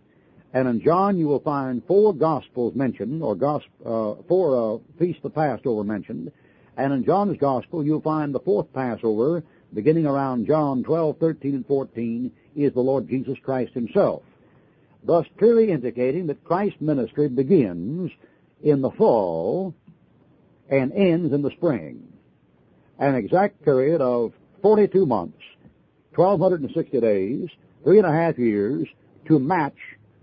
And 0.54 0.68
in 0.68 0.82
John 0.82 1.18
you 1.18 1.30
will 1.30 1.40
find 1.40 1.82
four 1.88 2.14
Gospels 2.14 2.76
mentioned, 2.76 3.24
or 3.24 3.34
gospel, 3.34 4.20
uh, 4.20 4.24
four 4.28 4.76
uh, 4.76 4.80
Feasts 5.00 5.24
of 5.24 5.34
Passover 5.34 5.86
mentioned. 5.86 6.30
And 6.76 6.92
in 6.92 7.06
John's 7.06 7.38
Gospel 7.38 7.86
you'll 7.86 8.02
find 8.02 8.36
the 8.36 8.42
fourth 8.42 8.68
Passover, 8.74 9.44
beginning 9.74 10.06
around 10.06 10.46
John 10.46 10.84
12, 10.84 11.20
13, 11.20 11.56
and 11.56 11.66
14, 11.66 12.34
is 12.58 12.74
the 12.74 12.82
Lord 12.82 13.08
Jesus 13.08 13.38
Christ 13.42 13.74
himself. 13.74 14.24
Thus 15.04 15.26
clearly 15.38 15.72
indicating 15.72 16.28
that 16.28 16.44
Christ's 16.44 16.82
ministry 16.82 17.28
begins 17.28 18.12
in 18.62 18.82
the 18.82 18.92
fall 18.92 19.74
and 20.70 20.92
ends 20.94 21.34
in 21.34 21.42
the 21.42 21.52
spring. 21.52 22.08
An 23.00 23.16
exact 23.16 23.64
period 23.64 24.00
of 24.02 24.34
42 24.62 25.06
months 25.06 25.38
1,260 26.16 27.00
days, 27.00 27.50
three 27.84 27.98
and 27.98 28.08
a 28.08 28.12
half 28.12 28.38
years, 28.38 28.88
to 29.28 29.40
match 29.40 29.78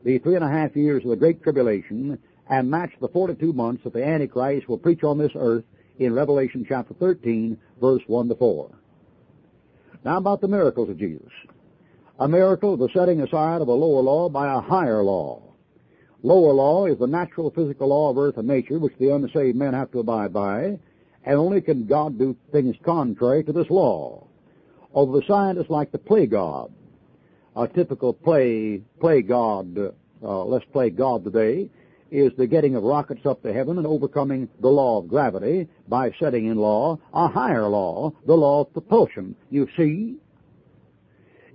the 0.04 0.18
three 0.18 0.34
and 0.34 0.44
a 0.44 0.48
half 0.48 0.76
years 0.76 1.02
of 1.02 1.10
the 1.10 1.16
Great 1.16 1.42
Tribulation 1.42 2.18
and 2.48 2.70
match 2.70 2.90
the 3.00 3.08
42 3.08 3.52
months 3.52 3.84
that 3.84 3.92
the 3.92 4.04
Antichrist 4.04 4.68
will 4.68 4.78
preach 4.78 5.02
on 5.02 5.18
this 5.18 5.32
earth 5.34 5.64
in 5.98 6.12
Revelation 6.12 6.64
chapter 6.68 6.94
13, 6.94 7.58
verse 7.80 8.02
1 8.06 8.28
to 8.28 8.34
4. 8.34 8.70
Now 10.04 10.18
about 10.18 10.40
the 10.40 10.48
miracles 10.48 10.88
of 10.90 10.98
Jesus. 10.98 11.32
A 12.18 12.28
miracle 12.28 12.76
the 12.76 12.88
setting 12.92 13.20
aside 13.20 13.62
of 13.62 13.68
a 13.68 13.72
lower 13.72 14.02
law 14.02 14.28
by 14.28 14.52
a 14.52 14.60
higher 14.60 15.02
law. 15.02 15.42
Lower 16.22 16.52
law 16.52 16.86
is 16.86 16.98
the 16.98 17.06
natural 17.06 17.50
physical 17.50 17.88
law 17.88 18.10
of 18.10 18.18
earth 18.18 18.38
and 18.38 18.48
nature 18.48 18.78
which 18.78 18.96
the 18.98 19.14
unsaved 19.14 19.56
men 19.56 19.74
have 19.74 19.92
to 19.92 20.00
abide 20.00 20.32
by, 20.32 20.78
and 21.24 21.36
only 21.36 21.60
can 21.60 21.86
God 21.86 22.18
do 22.18 22.36
things 22.50 22.74
contrary 22.84 23.44
to 23.44 23.52
this 23.52 23.70
law 23.70 24.28
Although 24.92 25.20
the 25.20 25.26
scientists 25.26 25.70
like 25.70 25.92
to 25.92 25.98
play 25.98 26.26
God. 26.26 26.72
A 27.56 27.68
typical 27.68 28.12
play, 28.12 28.82
play 29.00 29.22
God, 29.22 29.76
uh, 30.22 30.44
let's 30.44 30.64
play 30.66 30.90
God 30.90 31.24
today, 31.24 31.70
is 32.10 32.32
the 32.38 32.46
getting 32.46 32.74
of 32.74 32.82
rockets 32.82 33.26
up 33.26 33.42
to 33.42 33.52
heaven 33.52 33.78
and 33.78 33.86
overcoming 33.86 34.48
the 34.60 34.68
law 34.68 34.98
of 34.98 35.08
gravity 35.08 35.68
by 35.88 36.10
setting 36.18 36.46
in 36.46 36.56
law 36.56 36.98
a 37.12 37.28
higher 37.28 37.68
law, 37.68 38.12
the 38.26 38.34
law 38.34 38.62
of 38.62 38.72
propulsion. 38.72 39.36
You 39.50 39.68
see? 39.76 40.16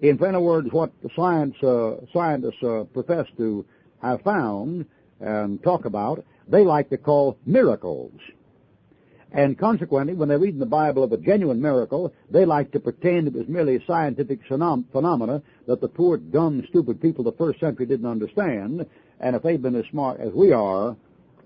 In 0.03 0.21
other 0.21 0.41
words, 0.41 0.67
what 0.69 0.91
the 1.01 1.09
science, 1.15 1.55
uh, 1.63 1.95
scientists 2.11 2.61
uh, 2.61 2.83
profess 2.91 3.25
to 3.37 3.65
have 4.01 4.21
found 4.21 4.85
and 5.21 5.63
talk 5.63 5.85
about, 5.85 6.25
they 6.45 6.65
like 6.65 6.89
to 6.89 6.97
call 6.97 7.37
miracles. 7.45 8.11
And 9.31 9.57
consequently, 9.57 10.13
when 10.13 10.27
they 10.27 10.35
read 10.35 10.55
in 10.55 10.59
the 10.59 10.65
Bible 10.65 11.05
of 11.05 11.13
a 11.13 11.17
genuine 11.17 11.61
miracle, 11.61 12.13
they 12.29 12.43
like 12.43 12.73
to 12.73 12.81
pretend 12.81 13.27
it 13.27 13.33
was 13.33 13.47
merely 13.47 13.81
scientific 13.87 14.41
phenomena 14.45 15.41
that 15.67 15.79
the 15.79 15.87
poor, 15.87 16.17
dumb, 16.17 16.65
stupid 16.67 17.01
people 17.01 17.25
of 17.25 17.33
the 17.33 17.37
first 17.37 17.61
century 17.61 17.85
didn't 17.85 18.05
understand. 18.05 18.85
And 19.21 19.37
if 19.37 19.41
they'd 19.41 19.61
been 19.61 19.75
as 19.75 19.85
smart 19.89 20.19
as 20.19 20.33
we 20.33 20.51
are, 20.51 20.97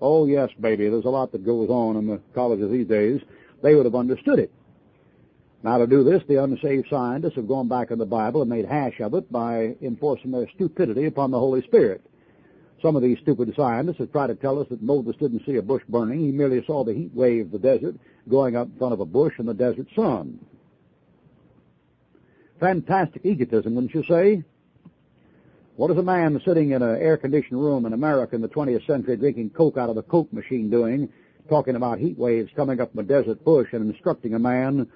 oh 0.02 0.26
yes, 0.26 0.50
baby, 0.60 0.88
there's 0.88 1.04
a 1.04 1.10
lot 1.10 1.30
that 1.30 1.46
goes 1.46 1.70
on 1.70 1.96
in 1.96 2.08
the 2.08 2.20
colleges 2.34 2.72
these 2.72 2.88
days, 2.88 3.20
they 3.62 3.76
would 3.76 3.84
have 3.84 3.94
understood 3.94 4.40
it. 4.40 4.52
Now 5.62 5.78
to 5.78 5.86
do 5.86 6.04
this, 6.04 6.22
the 6.28 6.42
unsaved 6.42 6.86
scientists 6.88 7.34
have 7.34 7.48
gone 7.48 7.68
back 7.68 7.90
in 7.90 7.98
the 7.98 8.06
Bible 8.06 8.42
and 8.42 8.50
made 8.50 8.64
hash 8.64 9.00
of 9.00 9.14
it 9.14 9.30
by 9.30 9.74
enforcing 9.82 10.30
their 10.30 10.48
stupidity 10.54 11.06
upon 11.06 11.30
the 11.30 11.38
Holy 11.38 11.62
Spirit. 11.62 12.00
Some 12.80 12.94
of 12.94 13.02
these 13.02 13.18
stupid 13.18 13.52
scientists 13.56 13.98
have 13.98 14.12
tried 14.12 14.28
to 14.28 14.36
tell 14.36 14.60
us 14.60 14.68
that 14.70 14.82
Moses 14.82 15.16
didn't 15.18 15.44
see 15.44 15.56
a 15.56 15.62
bush 15.62 15.82
burning. 15.88 16.20
He 16.20 16.30
merely 16.30 16.64
saw 16.64 16.84
the 16.84 16.94
heat 16.94 17.12
wave 17.12 17.46
of 17.46 17.52
the 17.52 17.58
desert 17.58 17.96
going 18.28 18.54
up 18.54 18.68
in 18.68 18.78
front 18.78 18.92
of 18.92 19.00
a 19.00 19.04
bush 19.04 19.34
in 19.38 19.46
the 19.46 19.54
desert 19.54 19.88
sun. 19.96 20.38
Fantastic 22.60 23.24
egotism, 23.24 23.74
wouldn't 23.74 23.94
you 23.94 24.04
say? 24.04 24.44
What 25.74 25.90
is 25.90 25.96
a 25.96 26.02
man 26.02 26.40
sitting 26.44 26.70
in 26.70 26.82
an 26.82 27.00
air-conditioned 27.00 27.60
room 27.60 27.84
in 27.84 27.92
America 27.92 28.36
in 28.36 28.42
the 28.42 28.48
20th 28.48 28.86
century 28.86 29.16
drinking 29.16 29.50
Coke 29.50 29.76
out 29.76 29.90
of 29.90 29.96
a 29.96 30.02
Coke 30.02 30.32
machine 30.32 30.70
doing, 30.70 31.08
talking 31.48 31.74
about 31.74 31.98
heat 31.98 32.18
waves 32.18 32.50
coming 32.54 32.80
up 32.80 32.92
from 32.92 33.00
a 33.00 33.08
desert 33.08 33.44
bush 33.44 33.68
and 33.72 33.92
instructing 33.92 34.34
a 34.34 34.38
man 34.38 34.88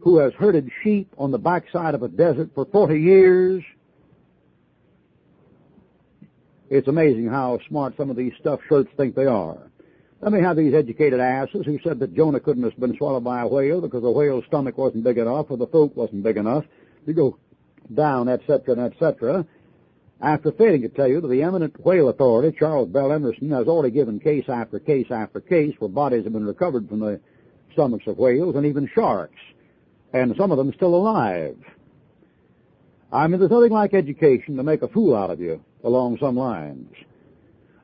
who 0.00 0.18
has 0.18 0.32
herded 0.34 0.70
sheep 0.82 1.12
on 1.18 1.30
the 1.30 1.38
backside 1.38 1.94
of 1.94 2.02
a 2.02 2.08
desert 2.08 2.50
for 2.54 2.64
40 2.66 3.00
years 3.00 3.64
it's 6.70 6.88
amazing 6.88 7.28
how 7.28 7.58
smart 7.68 7.96
some 7.96 8.10
of 8.10 8.16
these 8.16 8.32
stuffed 8.38 8.62
shirts 8.68 8.90
think 8.96 9.14
they 9.14 9.24
are. 9.24 9.70
Let 10.20 10.32
me 10.32 10.40
have 10.40 10.56
these 10.56 10.74
educated 10.74 11.20
asses 11.20 11.64
who 11.64 11.78
said 11.82 11.98
that 12.00 12.14
Jonah 12.14 12.40
couldn't 12.40 12.64
have 12.64 12.78
been 12.78 12.96
swallowed 12.96 13.24
by 13.24 13.40
a 13.40 13.46
whale 13.46 13.80
because 13.80 14.02
the 14.02 14.10
whale's 14.10 14.44
stomach 14.46 14.76
wasn't 14.76 15.04
big 15.04 15.18
enough 15.18 15.46
or 15.48 15.56
the 15.56 15.66
throat 15.66 15.94
wasn't 15.94 16.24
big 16.24 16.36
enough 16.36 16.64
to 17.06 17.12
go 17.12 17.38
down, 17.94 18.28
etc., 18.28 18.78
etc., 18.84 19.46
after 20.20 20.50
failing 20.50 20.82
to 20.82 20.88
tell 20.88 21.06
you 21.06 21.20
that 21.20 21.28
the 21.28 21.44
eminent 21.44 21.78
whale 21.84 22.08
authority, 22.08 22.56
Charles 22.58 22.88
Bell 22.88 23.12
Emerson, 23.12 23.50
has 23.50 23.68
already 23.68 23.94
given 23.94 24.18
case 24.18 24.46
after 24.48 24.80
case 24.80 25.06
after 25.10 25.40
case 25.40 25.76
where 25.78 25.88
bodies 25.88 26.24
have 26.24 26.32
been 26.32 26.44
recovered 26.44 26.88
from 26.88 26.98
the 26.98 27.20
stomachs 27.72 28.08
of 28.08 28.18
whales 28.18 28.56
and 28.56 28.66
even 28.66 28.90
sharks, 28.92 29.38
and 30.12 30.34
some 30.36 30.50
of 30.50 30.58
them 30.58 30.72
still 30.74 30.94
alive. 30.94 31.56
I 33.12 33.26
mean, 33.26 33.40
there's 33.40 33.50
nothing 33.50 33.72
like 33.72 33.94
education 33.94 34.56
to 34.56 34.62
make 34.62 34.82
a 34.82 34.88
fool 34.88 35.16
out 35.16 35.30
of 35.30 35.40
you 35.40 35.62
along 35.82 36.18
some 36.20 36.36
lines. 36.36 36.92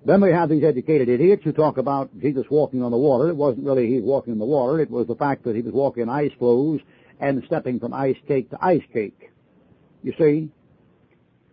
Then 0.05 0.21
we 0.21 0.31
have 0.33 0.51
these 0.51 0.65
educated 0.65 1.09
idiots 1.09 1.45
who 1.45 1.53
talk 1.53 1.79
about 1.79 2.11
Jesus 2.21 2.45
walking 2.51 2.83
on 2.83 2.91
the 2.91 2.99
water. 2.99 3.31
It 3.31 3.37
wasn't 3.37 3.65
really 3.65 3.87
he 3.87 4.01
walking 4.01 4.35
on 4.35 4.39
the 4.39 4.45
water. 4.45 4.81
It 4.81 4.91
was 4.91 5.07
the 5.07 5.15
fact 5.15 5.45
that 5.45 5.57
he 5.57 5.63
was 5.63 5.73
walking 5.73 6.03
in 6.03 6.09
ice 6.11 6.33
floes 6.39 6.81
and 7.21 7.43
stepping 7.47 7.81
from 7.81 7.95
ice 7.95 8.17
cake 8.29 8.51
to 8.51 8.59
ice 8.61 8.83
cake. 8.93 9.31
You 10.03 10.13
see? 10.19 10.51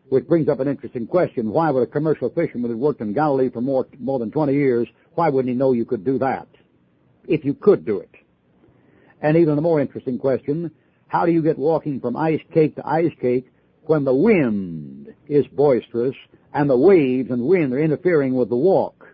Which 0.09 0.27
brings 0.27 0.49
up 0.49 0.59
an 0.59 0.67
interesting 0.67 1.07
question. 1.07 1.51
Why 1.51 1.71
would 1.71 1.83
a 1.83 1.87
commercial 1.87 2.29
fisherman 2.29 2.71
who 2.71 2.77
worked 2.77 2.99
in 2.99 3.13
Galilee 3.13 3.49
for 3.49 3.61
more, 3.61 3.87
more 3.99 4.19
than 4.19 4.31
20 4.31 4.53
years, 4.53 4.87
why 5.15 5.29
wouldn't 5.29 5.49
he 5.49 5.57
know 5.57 5.71
you 5.71 5.85
could 5.85 6.03
do 6.03 6.19
that? 6.19 6.47
If 7.29 7.45
you 7.45 7.53
could 7.53 7.85
do 7.85 7.99
it. 7.99 8.09
And 9.21 9.37
even 9.37 9.57
a 9.57 9.61
more 9.61 9.79
interesting 9.79 10.17
question, 10.17 10.71
how 11.07 11.25
do 11.25 11.31
you 11.31 11.41
get 11.41 11.57
walking 11.57 11.99
from 11.99 12.15
ice 12.15 12.41
cake 12.53 12.75
to 12.75 12.87
ice 12.87 13.13
cake 13.21 13.51
when 13.83 14.03
the 14.03 14.13
wind 14.13 15.13
is 15.27 15.45
boisterous 15.47 16.15
and 16.53 16.69
the 16.69 16.77
waves 16.77 17.31
and 17.31 17.43
wind 17.43 17.73
are 17.73 17.79
interfering 17.79 18.35
with 18.35 18.49
the 18.49 18.55
walk. 18.55 19.07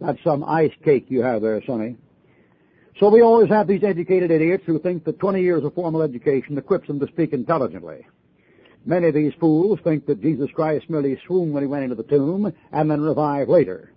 That's 0.00 0.22
some 0.22 0.44
ice 0.44 0.72
cake 0.84 1.06
you 1.08 1.22
have 1.22 1.42
there, 1.42 1.62
Sonny. 1.66 1.96
So 3.00 3.08
we 3.08 3.22
always 3.22 3.48
have 3.50 3.66
these 3.66 3.82
educated 3.82 4.30
idiots 4.30 4.64
who 4.66 4.78
think 4.78 5.04
that 5.04 5.18
20 5.18 5.42
years 5.42 5.64
of 5.64 5.74
formal 5.74 6.02
education 6.02 6.56
equips 6.56 6.86
them 6.86 7.00
to 7.00 7.06
speak 7.08 7.32
intelligently. 7.32 8.06
Many 8.84 9.08
of 9.08 9.14
these 9.14 9.32
fools 9.40 9.80
think 9.82 10.06
that 10.06 10.22
Jesus 10.22 10.48
Christ 10.54 10.88
merely 10.88 11.18
swooned 11.26 11.52
when 11.52 11.62
he 11.62 11.66
went 11.66 11.84
into 11.84 11.96
the 11.96 12.04
tomb 12.04 12.52
and 12.72 12.90
then 12.90 13.00
revived 13.00 13.50
later. 13.50 13.92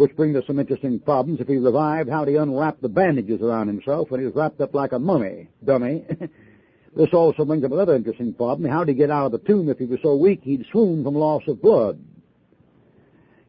Which 0.00 0.16
brings 0.16 0.34
us 0.34 0.44
some 0.46 0.58
interesting 0.58 0.98
problems. 0.98 1.42
If 1.42 1.48
he 1.48 1.58
revived, 1.58 2.08
how 2.08 2.24
did 2.24 2.30
he 2.30 2.38
unwrap 2.38 2.80
the 2.80 2.88
bandages 2.88 3.42
around 3.42 3.66
himself 3.66 4.10
when 4.10 4.18
he 4.20 4.24
was 4.24 4.34
wrapped 4.34 4.58
up 4.62 4.72
like 4.72 4.92
a 4.92 4.98
mummy, 4.98 5.48
dummy? 5.62 6.06
This 6.96 7.10
also 7.12 7.44
brings 7.44 7.62
up 7.62 7.70
another 7.70 7.94
interesting 7.94 8.32
problem. 8.32 8.68
How 8.68 8.82
did 8.82 8.92
he 8.94 8.98
get 8.98 9.12
out 9.12 9.26
of 9.26 9.32
the 9.32 9.46
tomb 9.46 9.68
if 9.68 9.78
he 9.78 9.84
was 9.84 10.00
so 10.02 10.16
weak 10.16 10.40
he'd 10.42 10.66
swoon 10.72 11.04
from 11.04 11.14
loss 11.14 11.42
of 11.46 11.62
blood? 11.62 12.00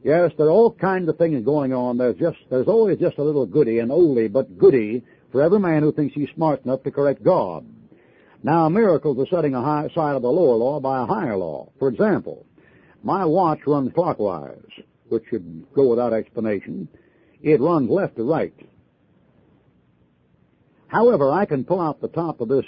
Yes, 0.03 0.31
there 0.37 0.45
are 0.45 0.51
all 0.51 0.73
kinds 0.73 1.09
of 1.09 1.17
things 1.17 1.43
going 1.43 1.73
on. 1.73 1.97
There's 1.97 2.17
just, 2.17 2.37
there's 2.51 2.67
always 2.67 2.99
just 2.99 3.17
a 3.17 3.23
little 3.23 3.47
goody, 3.47 3.79
an 3.79 3.87
oldie, 3.87 4.31
but 4.31 4.59
goody 4.59 5.03
for 5.31 5.41
every 5.41 5.59
man 5.59 5.81
who 5.81 5.91
thinks 5.91 6.13
he's 6.13 6.29
smart 6.35 6.65
enough 6.65 6.83
to 6.83 6.91
correct 6.91 7.23
God. 7.23 7.65
Now, 8.43 8.69
miracles 8.69 9.17
are 9.17 9.35
setting 9.35 9.55
a 9.55 9.61
high 9.61 9.89
side 9.95 10.15
of 10.15 10.21
the 10.21 10.29
lower 10.29 10.55
law 10.55 10.79
by 10.79 11.01
a 11.01 11.05
higher 11.07 11.37
law. 11.37 11.71
For 11.79 11.87
example, 11.87 12.45
my 13.01 13.25
watch 13.25 13.61
runs 13.65 13.91
clockwise, 13.95 14.69
which 15.11 15.25
should 15.29 15.65
go 15.73 15.87
without 15.87 16.13
explanation. 16.13 16.87
It 17.41 17.59
runs 17.59 17.89
left 17.89 18.15
to 18.15 18.23
right. 18.23 18.53
However, 20.87 21.31
I 21.31 21.45
can 21.45 21.63
pull 21.63 21.79
out 21.79 22.01
the 22.01 22.07
top 22.07 22.41
of 22.41 22.47
this 22.47 22.65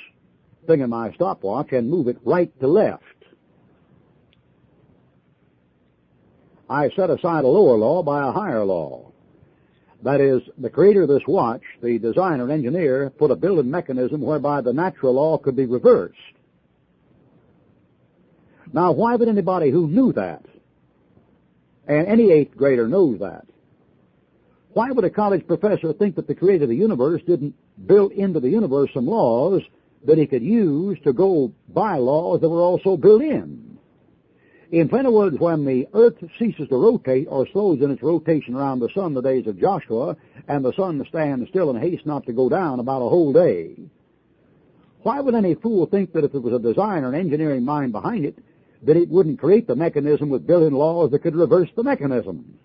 thing 0.68 0.82
in 0.82 0.90
my 0.90 1.14
stopwatch 1.14 1.72
and 1.72 1.90
move 1.90 2.08
it 2.08 2.18
right 2.24 2.52
to 2.60 2.68
left. 2.68 3.04
I 6.70 6.90
set 6.92 7.10
aside 7.10 7.44
a 7.44 7.48
lower 7.48 7.78
law 7.78 8.02
by 8.04 8.28
a 8.28 8.32
higher 8.32 8.64
law. 8.64 9.12
That 10.04 10.20
is, 10.20 10.42
the 10.58 10.70
creator 10.70 11.04
of 11.04 11.10
this 11.10 11.24
watch, 11.28 11.62
the 11.82 11.98
designer 11.98 12.44
and 12.44 12.52
engineer, 12.52 13.10
put 13.10 13.32
a 13.32 13.36
built-in 13.36 13.70
mechanism 13.70 14.22
whereby 14.22 14.62
the 14.62 14.74
natural 14.74 15.14
law 15.14 15.38
could 15.38 15.56
be 15.56 15.66
reversed. 15.66 16.16
Now, 18.74 18.92
why 18.92 19.16
would 19.16 19.30
anybody 19.30 19.70
who 19.70 19.88
knew 19.88 20.12
that 20.14 20.44
And 21.88 22.08
any 22.08 22.32
eighth 22.32 22.56
grader 22.56 22.88
knows 22.88 23.20
that. 23.20 23.46
Why 24.74 24.92
would 24.92 25.06
a 25.06 25.10
college 25.10 25.46
professor 25.46 25.94
think 25.94 26.16
that 26.16 26.28
the 26.28 26.36
creator 26.36 26.64
of 26.64 26.70
the 26.70 26.76
universe 26.76 27.22
didn't 27.28 27.56
build 27.86 28.12
into 28.12 28.40
the 28.40 28.50
universe 28.50 28.90
some 28.94 29.06
laws 29.06 29.62
that 30.06 30.18
he 30.18 30.26
could 30.26 30.44
use 30.44 30.98
to 31.04 31.14
go 31.14 31.54
by 31.70 31.98
laws 31.98 32.42
that 32.42 32.50
were 32.50 32.62
also 32.62 32.98
built 32.98 33.22
in? 33.22 33.78
In 34.72 34.90
plain 34.90 35.12
words, 35.12 35.38
when 35.40 35.66
the 35.66 35.88
earth 35.94 36.16
ceases 36.40 36.68
to 36.70 36.76
rotate 36.76 37.28
or 37.30 37.48
slows 37.50 37.82
in 37.82 37.92
its 37.92 38.02
rotation 38.02 38.56
around 38.56 38.80
the 38.80 38.90
sun 38.96 39.14
the 39.14 39.22
days 39.22 39.46
of 39.46 39.60
Joshua, 39.60 40.18
and 40.48 40.66
the 40.66 40.74
sun 40.74 41.06
stands 41.08 41.48
still 41.50 41.70
in 41.70 41.80
haste 41.80 42.08
not 42.08 42.26
to 42.26 42.34
go 42.34 42.50
down 42.50 42.80
about 42.80 43.06
a 43.06 43.10
whole 43.10 43.32
day, 43.32 43.76
why 45.04 45.20
would 45.20 45.36
any 45.36 45.54
fool 45.54 45.86
think 45.86 46.14
that 46.14 46.24
if 46.24 46.32
there 46.32 46.42
was 46.42 46.54
a 46.54 46.60
design 46.60 47.04
or 47.04 47.10
an 47.10 47.20
engineering 47.20 47.64
mind 47.64 47.92
behind 47.92 48.26
it, 48.26 48.40
that 48.86 48.98
it 48.98 49.10
wouldn't 49.10 49.40
create 49.40 49.68
the 49.68 49.76
mechanism 49.76 50.30
with 50.30 50.48
built-in 50.48 50.74
laws 50.74 51.12
that 51.12 51.24
could 51.24 51.36
reverse 51.36 51.70
the 51.76 51.84
mechanism? 51.84 52.58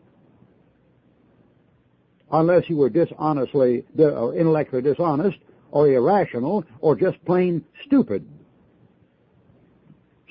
Unless 2.31 2.69
you 2.69 2.77
were 2.77 2.91
dishonestly, 2.91 3.85
or 3.99 4.13
uh, 4.13 4.31
intellectually 4.33 4.83
dishonest, 4.83 5.39
or 5.71 5.91
irrational, 5.91 6.65
or 6.81 6.95
just 6.97 7.23
plain 7.25 7.65
stupid. 7.87 8.27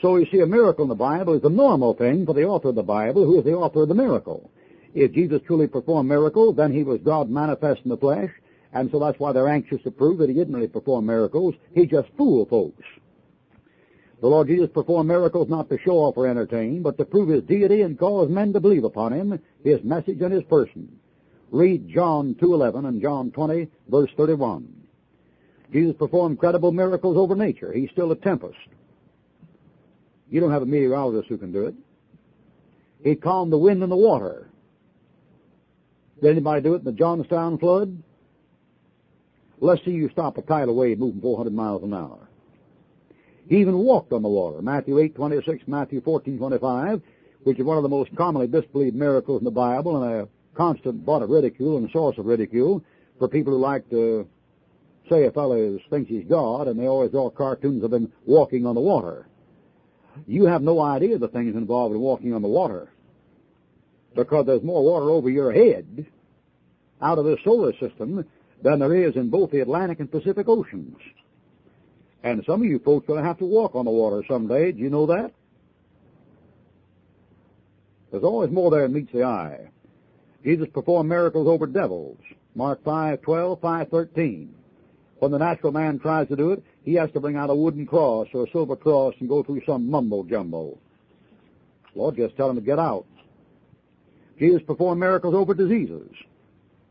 So 0.02 0.18
you 0.18 0.28
see, 0.32 0.42
a 0.42 0.46
miracle 0.46 0.84
in 0.84 0.90
the 0.90 0.96
Bible 0.96 1.34
is 1.34 1.42
the 1.42 1.50
normal 1.50 1.96
thing 1.96 2.26
for 2.26 2.34
the 2.34 2.44
author 2.44 2.70
of 2.70 2.76
the 2.76 2.84
Bible, 2.84 3.26
who 3.26 3.40
is 3.40 3.46
the 3.46 3.54
author 3.54 3.82
of 3.82 3.88
the 3.88 3.96
miracle. 3.96 4.52
If 4.94 5.14
Jesus 5.14 5.42
truly 5.46 5.68
performed 5.68 6.10
miracles, 6.10 6.56
then 6.56 6.72
he 6.72 6.84
was 6.84 7.00
God 7.02 7.30
manifest 7.30 7.82
in 7.84 7.90
the 7.90 7.98
flesh, 7.98 8.32
and 8.74 8.92
so 8.92 9.00
that's 9.00 9.20
why 9.20 9.32
they're 9.32 9.48
anxious 9.48 9.82
to 9.84 9.92
prove 9.92 10.20
that 10.20 10.30
he 10.30 10.36
didn't 10.36 10.54
really 10.54 10.68
perform 10.68 11.08
miracles. 11.08 11.56
He 11.74 11.86
just 11.86 12.10
fooled 12.18 12.50
folks. 12.50 12.84
The 14.20 14.28
Lord 14.28 14.48
Jesus 14.48 14.70
performed 14.74 15.08
miracles 15.08 15.48
not 15.48 15.70
to 15.70 15.78
show 15.78 15.98
off 15.98 16.18
or 16.18 16.28
entertain, 16.28 16.82
but 16.82 16.98
to 16.98 17.06
prove 17.06 17.30
his 17.30 17.44
deity 17.44 17.82
and 17.82 18.00
cause 18.00 18.30
men 18.30 18.52
to 18.54 18.60
believe 18.60 18.84
upon 18.84 19.14
him, 19.14 19.40
his 19.64 19.84
message 19.84 20.22
and 20.22 20.34
his 20.34 20.44
person. 20.44 20.98
Read 21.52 21.88
John 21.88 22.36
2.11 22.42 22.88
and 22.88 23.02
John 23.02 23.32
20, 23.32 23.68
verse 23.90 24.10
31. 24.18 24.74
Jesus 25.72 25.96
performed 25.98 26.40
credible 26.40 26.72
miracles 26.72 27.18
over 27.18 27.36
nature. 27.36 27.72
He's 27.72 27.92
still 27.92 28.12
a 28.12 28.16
tempest. 28.16 28.58
You 30.30 30.40
don't 30.40 30.52
have 30.52 30.64
a 30.64 30.66
meteorologist 30.66 31.30
who 31.30 31.38
can 31.38 31.52
do 31.52 31.68
it. 31.68 31.76
He 33.04 33.16
calmed 33.16 33.52
the 33.52 33.58
wind 33.58 33.84
and 33.84 33.92
the 33.92 33.98
water. 33.98 34.50
Did 36.22 36.32
anybody 36.32 36.62
do 36.62 36.74
it 36.74 36.80
in 36.80 36.86
the 36.86 36.92
Johnstown 36.92 37.60
flood? 37.60 38.02
Let's 39.60 39.84
see 39.86 39.92
you 39.92 40.10
stop 40.12 40.38
a 40.38 40.42
tidal 40.42 40.76
wave 40.76 41.00
moving 41.00 41.22
400 41.22 41.54
miles 41.54 41.84
an 41.84 41.94
hour. 41.94 42.27
He 43.48 43.58
even 43.58 43.78
walked 43.78 44.12
on 44.12 44.22
the 44.22 44.30
water. 44.30 44.62
Matthew 44.62 45.00
8, 45.00 45.16
26, 45.16 45.64
Matthew 45.68 46.02
14, 46.02 46.38
25, 46.38 47.02
which 47.44 47.60
is 47.60 47.66
one 47.66 47.78
of 47.78 47.84
the 47.84 47.90
most 47.90 48.14
commonly 48.16 48.48
disbelieved 48.48 48.96
miracles 48.96 49.40
in 49.40 49.46
the 49.46 49.52
Bible 49.52 50.04
and 50.04 50.22
a 50.22 50.28
constant 50.56 51.06
butt 51.06 51.22
of 51.22 51.30
ridicule 51.30 51.78
and 51.78 51.90
source 51.92 52.18
of 52.18 52.26
ridicule 52.26 52.84
for 53.20 53.28
people 53.28 53.54
who 53.54 53.60
like 53.60 53.90
to 53.90 54.28
say 55.10 55.26
a 55.26 55.32
fellow 55.32 55.80
thinks 55.90 56.10
he's 56.10 56.26
God 56.26 56.68
and 56.68 56.78
they 56.78 56.88
always 56.88 57.12
draw 57.12 57.30
cartoons 57.30 57.84
of 57.84 57.94
him 57.94 58.12
walking 58.26 58.66
on 58.66 58.76
the 58.76 58.82
water. 58.82 59.28
You 60.26 60.46
have 60.46 60.62
no 60.62 60.82
idea 60.82 61.18
the 61.18 61.28
things 61.28 61.56
involved 61.56 61.96
in 61.96 62.02
walking 62.02 62.34
on 62.34 62.42
the 62.42 62.48
water 62.48 62.92
because 64.16 64.46
there's 64.46 64.64
more 64.64 64.84
water 64.84 65.10
over 65.12 65.30
your 65.30 65.52
head 65.52 66.06
out 67.02 67.20
of 67.20 67.26
the 67.26 67.38
solar 67.44 67.72
system 67.74 68.26
than 68.64 68.80
there 68.80 69.08
is 69.08 69.16
in 69.16 69.30
both 69.30 69.52
the 69.52 69.60
Atlantic 69.60 70.00
and 70.00 70.12
Pacific 70.12 70.48
Oceans. 70.50 70.98
And 72.24 72.44
some 72.46 72.62
of 72.62 72.68
you 72.68 72.80
folks 72.80 73.06
are 73.06 73.08
going 73.08 73.22
to 73.22 73.28
have 73.28 73.38
to 73.40 73.46
walk 73.46 73.76
on 73.76 73.86
the 73.86 73.92
water 73.92 74.24
someday. 74.28 74.72
Do 74.72 74.80
you 74.80 74.90
know 74.90 75.06
that? 75.06 75.32
There's 78.12 78.24
always 78.24 78.52
more 78.52 78.72
there 78.72 78.84
than 78.84 78.94
meets 78.94 79.12
the 79.12 79.24
eye. 79.24 79.70
Jesus 80.44 80.68
performed 80.74 81.10
miracles 81.10 81.48
over 81.48 81.68
devils. 81.68 82.18
Mark 82.56 82.84
5, 82.84 83.22
12, 83.22 83.62
5, 83.62 83.90
13. 83.90 84.56
When 85.20 85.32
the 85.32 85.38
natural 85.38 85.72
man 85.72 86.00
tries 86.00 86.28
to 86.30 86.36
do 86.36 86.52
it, 86.52 86.64
he 86.84 86.94
has 86.94 87.12
to 87.12 87.20
bring 87.20 87.36
out 87.36 87.50
a 87.50 87.56
wooden 87.56 87.86
cross 87.86 88.28
or 88.34 88.46
a 88.46 88.52
silver 88.52 88.76
cross 88.76 89.14
and 89.20 89.28
go 89.28 89.44
through 89.44 89.62
some 89.66 89.90
mumbo 89.90 90.24
jumbo. 90.24 90.78
Lord, 91.96 92.16
just 92.16 92.38
tell 92.38 92.50
him 92.50 92.56
to 92.56 92.62
get 92.62 92.80
out. 92.80 93.06
Jesus 94.40 94.62
performed 94.66 95.00
miracles 95.00 95.34
over 95.34 95.54
diseases. 95.54 96.10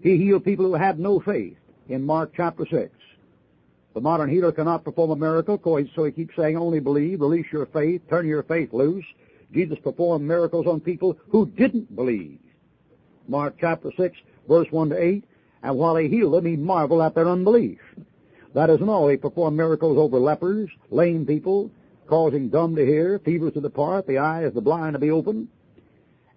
He 0.00 0.16
healed 0.16 0.44
people 0.44 0.66
who 0.66 0.74
had 0.74 0.98
no 0.98 1.20
faith 1.20 1.56
in 1.88 2.04
Mark 2.04 2.32
chapter 2.36 2.66
6. 2.68 2.90
The 3.96 4.02
modern 4.02 4.28
healer 4.28 4.52
cannot 4.52 4.85
perform 4.85 5.12
a 5.12 5.16
miracle, 5.16 5.59
so 5.94 6.04
he 6.04 6.12
keeps 6.12 6.37
saying, 6.37 6.54
only 6.54 6.80
believe, 6.80 7.22
release 7.22 7.46
your 7.50 7.64
faith, 7.64 8.02
turn 8.11 8.28
your 8.28 8.42
faith 8.42 8.74
loose. 8.74 9.06
Jesus 9.54 9.78
performed 9.82 10.28
miracles 10.28 10.66
on 10.66 10.80
people 10.80 11.16
who 11.30 11.46
didn't 11.46 11.96
believe. 11.96 12.38
Mark 13.26 13.54
chapter 13.59 13.90
6, 13.96 14.18
verse 14.46 14.66
1 14.70 14.90
to 14.90 15.02
8. 15.02 15.24
And 15.62 15.78
while 15.78 15.96
he 15.96 16.09
healed 16.09 16.35
them, 16.35 16.44
he 16.44 16.56
marveled 16.56 17.00
at 17.00 17.14
their 17.14 17.26
unbelief. 17.26 17.78
That 18.52 18.68
isn't 18.68 18.87
all. 18.87 19.09
He 19.09 19.16
performed 19.16 19.56
miracles 19.56 19.96
over 19.96 20.18
lepers, 20.18 20.68
lame 20.90 21.24
people, 21.24 21.70
causing 22.06 22.50
dumb 22.50 22.76
to 22.76 22.85
hear, 22.85 23.18
fevers 23.24 23.54
to 23.54 23.62
depart, 23.62 24.06
the 24.06 24.18
eyes 24.18 24.48
of 24.48 24.52
the 24.52 24.61
blind 24.61 24.92
to 24.92 24.98
be 24.98 25.11
opened. 25.11 25.48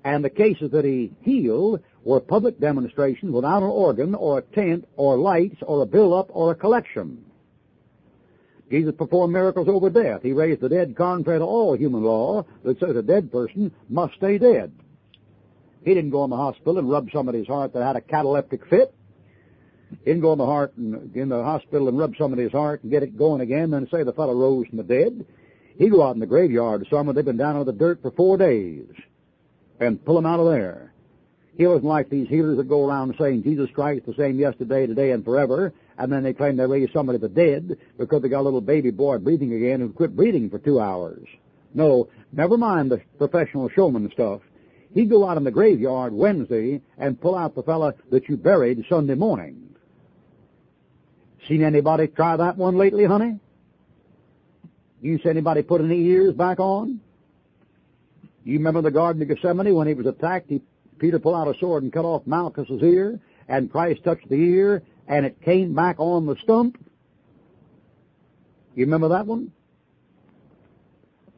And 0.06 0.24
the 0.24 0.30
cases 0.30 0.72
that 0.72 0.86
he 0.86 1.12
healed 1.24 1.82
were 2.06 2.22
public 2.22 2.58
demonstrations 2.62 3.34
without 3.34 3.64
an 3.64 3.70
organ 3.70 4.16
or 4.16 4.38
a 4.38 4.44
tent 4.44 4.88
or 4.96 5.18
lights 5.18 5.58
or 5.62 5.82
a 5.82 5.86
build-up 5.86 6.28
or 6.30 6.52
a 6.52 6.56
collection. 6.56 7.26
Jesus 8.70 8.94
performed 8.96 9.34
miracles 9.34 9.68
over 9.68 9.90
death. 9.90 10.22
He 10.22 10.32
raised 10.32 10.62
the 10.62 10.70
dead 10.70 10.96
contrary 10.96 11.40
to 11.40 11.46
all 11.46 11.76
human 11.76 12.04
law 12.04 12.46
that 12.64 12.80
says 12.80 12.96
a 12.96 13.02
dead 13.02 13.32
person 13.32 13.72
must 13.90 14.16
stay 14.16 14.38
dead. 14.38 14.72
He 15.84 15.94
didn't 15.94 16.12
go 16.12 16.24
in 16.24 16.30
the 16.30 16.36
hospital 16.36 16.78
and 16.78 16.90
rub 16.90 17.10
somebody's 17.12 17.48
heart 17.48 17.74
that 17.74 17.84
had 17.84 17.96
a 17.96 18.02
cataleptic 18.02 18.66
fit. 18.70 18.94
He 19.90 20.06
didn't 20.06 20.22
go 20.22 20.34
in 20.34 20.38
the 20.38 20.46
heart 20.46 20.76
and 20.78 21.16
in 21.16 21.30
the 21.30 21.44
hospital 21.44 21.88
and 21.88 21.98
rub 21.98 22.14
somebody's 22.18 22.52
heart 22.52 22.84
and 22.84 22.92
get 22.92 23.02
it 23.02 23.18
going 23.18 23.42
again, 23.42 23.74
and 23.74 23.88
say 23.90 24.04
the 24.04 24.14
fellow 24.14 24.36
rose 24.36 24.68
from 24.68 24.78
the 24.78 24.84
dead. 24.84 25.26
He'd 25.78 25.92
go 25.92 26.04
out 26.04 26.14
in 26.14 26.20
the 26.20 26.28
graveyard 26.28 26.86
somewhere 26.90 27.14
they've 27.14 27.26
been 27.26 27.38
down 27.38 27.56
on 27.56 27.66
the 27.66 27.74
dirt 27.74 28.02
for 28.02 28.12
four 28.12 28.38
days 28.38 28.86
and 29.80 30.04
pull 30.04 30.16
them 30.16 30.26
out 30.26 30.40
of 30.40 30.48
there. 30.48 30.94
He 31.60 31.68
wasn't 31.68 31.88
like 31.88 32.10
these 32.10 32.30
healers 32.30 32.56
that 32.56 32.70
go 32.70 32.88
around 32.88 33.14
saying 33.20 33.44
Jesus 33.44 33.70
Christ 33.74 34.06
the 34.06 34.14
same 34.14 34.40
yesterday, 34.40 34.88
today, 34.88 35.12
and 35.12 35.26
forever, 35.26 35.74
and 35.98 36.10
then 36.10 36.24
they 36.24 36.32
claim 36.32 36.56
they 36.56 36.66
raised 36.66 36.94
somebody 36.94 37.20
the 37.20 37.28
dead 37.28 37.78
because 37.98 38.22
they 38.22 38.30
got 38.30 38.40
a 38.40 38.48
little 38.48 38.62
baby 38.62 38.92
boy 38.92 39.18
breathing 39.18 39.54
again 39.54 39.82
who 39.82 39.90
quit 39.90 40.16
breathing 40.16 40.50
for 40.50 40.58
two 40.58 40.80
hours. 40.80 41.28
No, 41.74 42.08
never 42.32 42.56
mind 42.56 42.90
the 42.90 43.02
professional 43.18 43.68
showman 43.68 44.10
stuff. 44.14 44.40
He'd 44.94 45.10
go 45.10 45.28
out 45.28 45.36
in 45.36 45.44
the 45.44 45.52
graveyard 45.52 46.14
Wednesday 46.14 46.80
and 46.98 47.20
pull 47.20 47.36
out 47.36 47.56
the 47.56 47.64
fella 47.64 47.94
that 48.10 48.30
you 48.30 48.38
buried 48.38 48.86
Sunday 48.88 49.16
morning. 49.16 49.76
Seen 51.50 51.62
anybody 51.62 52.08
try 52.08 52.38
that 52.38 52.56
one 52.56 52.78
lately, 52.78 53.04
honey? 53.04 53.38
You 55.02 55.20
see 55.22 55.28
anybody 55.28 55.64
put 55.64 55.82
any 55.82 56.06
ears 56.06 56.34
back 56.36 56.62
on? 56.62 57.02
You 58.46 58.60
remember 58.60 58.82
the 58.82 58.92
Garden 58.92 59.22
of 59.22 59.28
Gethsemane 59.28 59.76
when 59.76 59.88
he 59.88 59.94
was 59.94 60.06
attacked? 60.06 60.50
He, 60.50 60.62
Peter 61.00 61.20
pulled 61.20 61.36
out 61.36 61.54
a 61.54 61.58
sword 61.60 61.84
and 61.84 61.94
cut 61.94 62.06
off 62.06 62.28
Malchus's 62.28 62.84
ear, 62.84 63.20
and 63.48 63.72
Christ 63.72 64.04
touched 64.04 64.30
the 64.30 64.36
ear, 64.36 64.84
and 65.08 65.26
it 65.26 65.42
came 65.42 65.74
back 65.74 66.00
on 66.00 66.26
the 66.26 66.36
stump. 66.44 66.78
You 68.76 68.86
remember 68.86 69.10
that 69.10 69.26
one? 69.26 69.52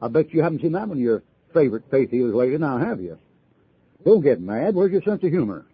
I 0.00 0.08
bet 0.08 0.34
you 0.34 0.42
haven't 0.42 0.62
seen 0.62 0.72
that 0.72 0.88
one 0.88 0.98
your 0.98 1.22
favorite 1.54 1.84
faith 1.90 2.10
healers 2.10 2.34
lately, 2.34 2.58
now 2.58 2.78
have 2.78 3.00
you? 3.00 3.18
Don't 4.04 4.22
get 4.22 4.40
mad. 4.40 4.74
Where's 4.74 4.92
your 4.92 5.02
sense 5.02 5.22
of 5.22 5.30
humor? 5.30 5.64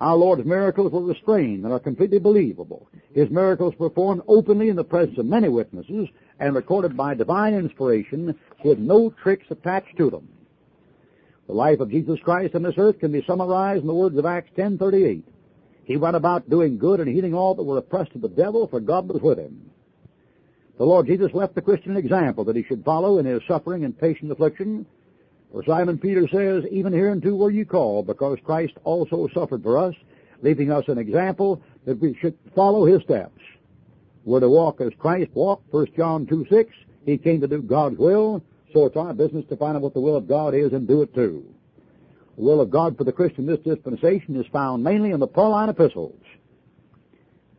Our 0.00 0.16
Lord's 0.16 0.44
miracles 0.44 0.92
were 0.92 1.02
restrained 1.02 1.64
and 1.64 1.72
are 1.72 1.80
completely 1.80 2.20
believable. 2.20 2.88
His 3.12 3.28
miracles 3.30 3.74
performed 3.74 4.22
openly 4.28 4.68
in 4.68 4.76
the 4.76 4.84
presence 4.84 5.18
of 5.18 5.26
many 5.26 5.48
witnesses 5.48 6.08
and 6.38 6.54
recorded 6.54 6.96
by 6.96 7.14
divine 7.14 7.54
inspiration 7.54 8.38
with 8.64 8.78
no 8.78 9.10
tricks 9.10 9.46
attached 9.50 9.96
to 9.96 10.10
them. 10.10 10.28
The 11.48 11.54
life 11.54 11.80
of 11.80 11.90
Jesus 11.90 12.20
Christ 12.20 12.54
on 12.54 12.62
this 12.62 12.76
earth 12.76 12.98
can 12.98 13.10
be 13.10 13.24
summarized 13.26 13.80
in 13.80 13.86
the 13.86 13.94
words 13.94 14.18
of 14.18 14.26
Acts 14.26 14.50
10:38. 14.54 15.24
He 15.84 15.96
went 15.96 16.14
about 16.14 16.50
doing 16.50 16.76
good 16.76 17.00
and 17.00 17.08
healing 17.08 17.32
all 17.32 17.54
that 17.54 17.62
were 17.62 17.78
oppressed 17.78 18.14
of 18.14 18.20
the 18.20 18.28
devil, 18.28 18.66
for 18.66 18.80
God 18.80 19.08
was 19.08 19.22
with 19.22 19.38
him. 19.38 19.70
The 20.76 20.84
Lord 20.84 21.06
Jesus 21.06 21.32
left 21.32 21.54
the 21.54 21.62
Christian 21.62 21.92
an 21.92 21.96
example 21.96 22.44
that 22.44 22.54
he 22.54 22.64
should 22.64 22.84
follow 22.84 23.16
in 23.16 23.24
his 23.24 23.40
suffering 23.48 23.84
and 23.84 23.98
patient 23.98 24.30
affliction, 24.30 24.84
for 25.50 25.64
Simon 25.64 25.96
Peter 25.96 26.28
says, 26.28 26.64
even 26.70 26.92
hereunto 26.92 27.34
were 27.34 27.50
you 27.50 27.64
called, 27.64 28.06
because 28.06 28.38
Christ 28.44 28.74
also 28.84 29.26
suffered 29.28 29.62
for 29.62 29.78
us, 29.78 29.94
leaving 30.42 30.70
us 30.70 30.84
an 30.88 30.98
example 30.98 31.62
that 31.86 31.98
we 31.98 32.12
should 32.20 32.36
follow 32.54 32.84
his 32.84 33.02
steps. 33.02 33.40
We're 34.26 34.40
to 34.40 34.50
walk 34.50 34.82
as 34.82 34.92
Christ 34.98 35.30
walked, 35.32 35.72
1 35.72 35.94
John 35.96 36.26
2:6. 36.26 36.74
He 37.06 37.16
came 37.16 37.40
to 37.40 37.48
do 37.48 37.62
God's 37.62 37.98
will, 37.98 38.42
so 38.72 38.86
it's 38.86 38.96
our 38.96 39.14
business 39.14 39.44
to 39.48 39.56
find 39.56 39.76
out 39.76 39.82
what 39.82 39.94
the 39.94 40.00
will 40.00 40.16
of 40.16 40.28
God 40.28 40.54
is 40.54 40.72
and 40.72 40.86
do 40.86 41.02
it 41.02 41.14
too. 41.14 41.44
The 42.36 42.42
will 42.44 42.60
of 42.60 42.70
God 42.70 42.96
for 42.96 43.04
the 43.04 43.12
Christian 43.12 43.46
this 43.46 43.58
dispensation 43.60 44.36
is 44.36 44.46
found 44.52 44.84
mainly 44.84 45.10
in 45.10 45.20
the 45.20 45.26
Pauline 45.26 45.68
epistles. 45.68 46.20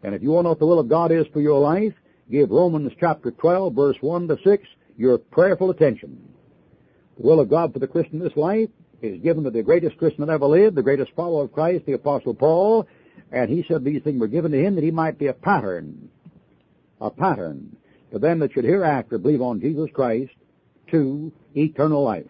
And 0.04 0.16
if 0.16 0.22
you 0.22 0.30
want 0.30 0.46
to 0.46 0.48
know 0.48 0.50
what 0.52 0.60
the 0.60 0.66
will 0.66 0.80
of 0.80 0.88
God 0.88 1.12
is 1.12 1.26
for 1.34 1.42
your 1.42 1.60
life, 1.60 1.94
give 2.32 2.50
Romans 2.50 2.92
chapter 3.00 3.32
12, 3.32 3.74
verse 3.74 3.98
1 4.00 4.28
to 4.30 4.38
6 4.44 4.64
your 4.98 5.18
prayerful 5.18 5.72
attention. 5.72 6.22
The 7.18 7.24
will 7.24 7.40
of 7.40 7.50
God 7.50 7.74
for 7.74 7.80
the 7.80 7.88
Christian 7.88 8.20
this 8.20 8.36
life 8.36 8.70
is 9.02 9.22
given 9.22 9.44
to 9.44 9.50
the 9.50 9.64
greatest 9.64 9.98
Christian 9.98 10.26
that 10.26 10.32
ever 10.32 10.46
lived, 10.46 10.76
the 10.76 10.84
greatest 10.84 11.12
follower 11.16 11.46
of 11.46 11.52
Christ, 11.52 11.86
the 11.86 11.94
Apostle 11.94 12.34
Paul, 12.34 12.88
and 13.32 13.50
he 13.50 13.66
said 13.68 13.84
these 13.84 14.02
things 14.04 14.20
were 14.20 14.28
given 14.28 14.52
to 14.52 14.58
him 14.64 14.76
that 14.76 14.84
he 14.84 14.92
might 14.92 15.18
be 15.18 15.28
a 15.28 15.34
pattern, 15.34 16.10
a 17.02 17.10
pattern 17.10 17.76
to 18.12 18.20
them 18.20 18.40
that 18.40 18.54
should 18.54 18.64
hereafter 18.64 19.18
believe 19.18 19.42
on 19.42 19.62
Jesus 19.62 19.90
Christ 19.94 20.32
to 20.92 21.32
eternal 21.56 22.04
life. 22.04 22.26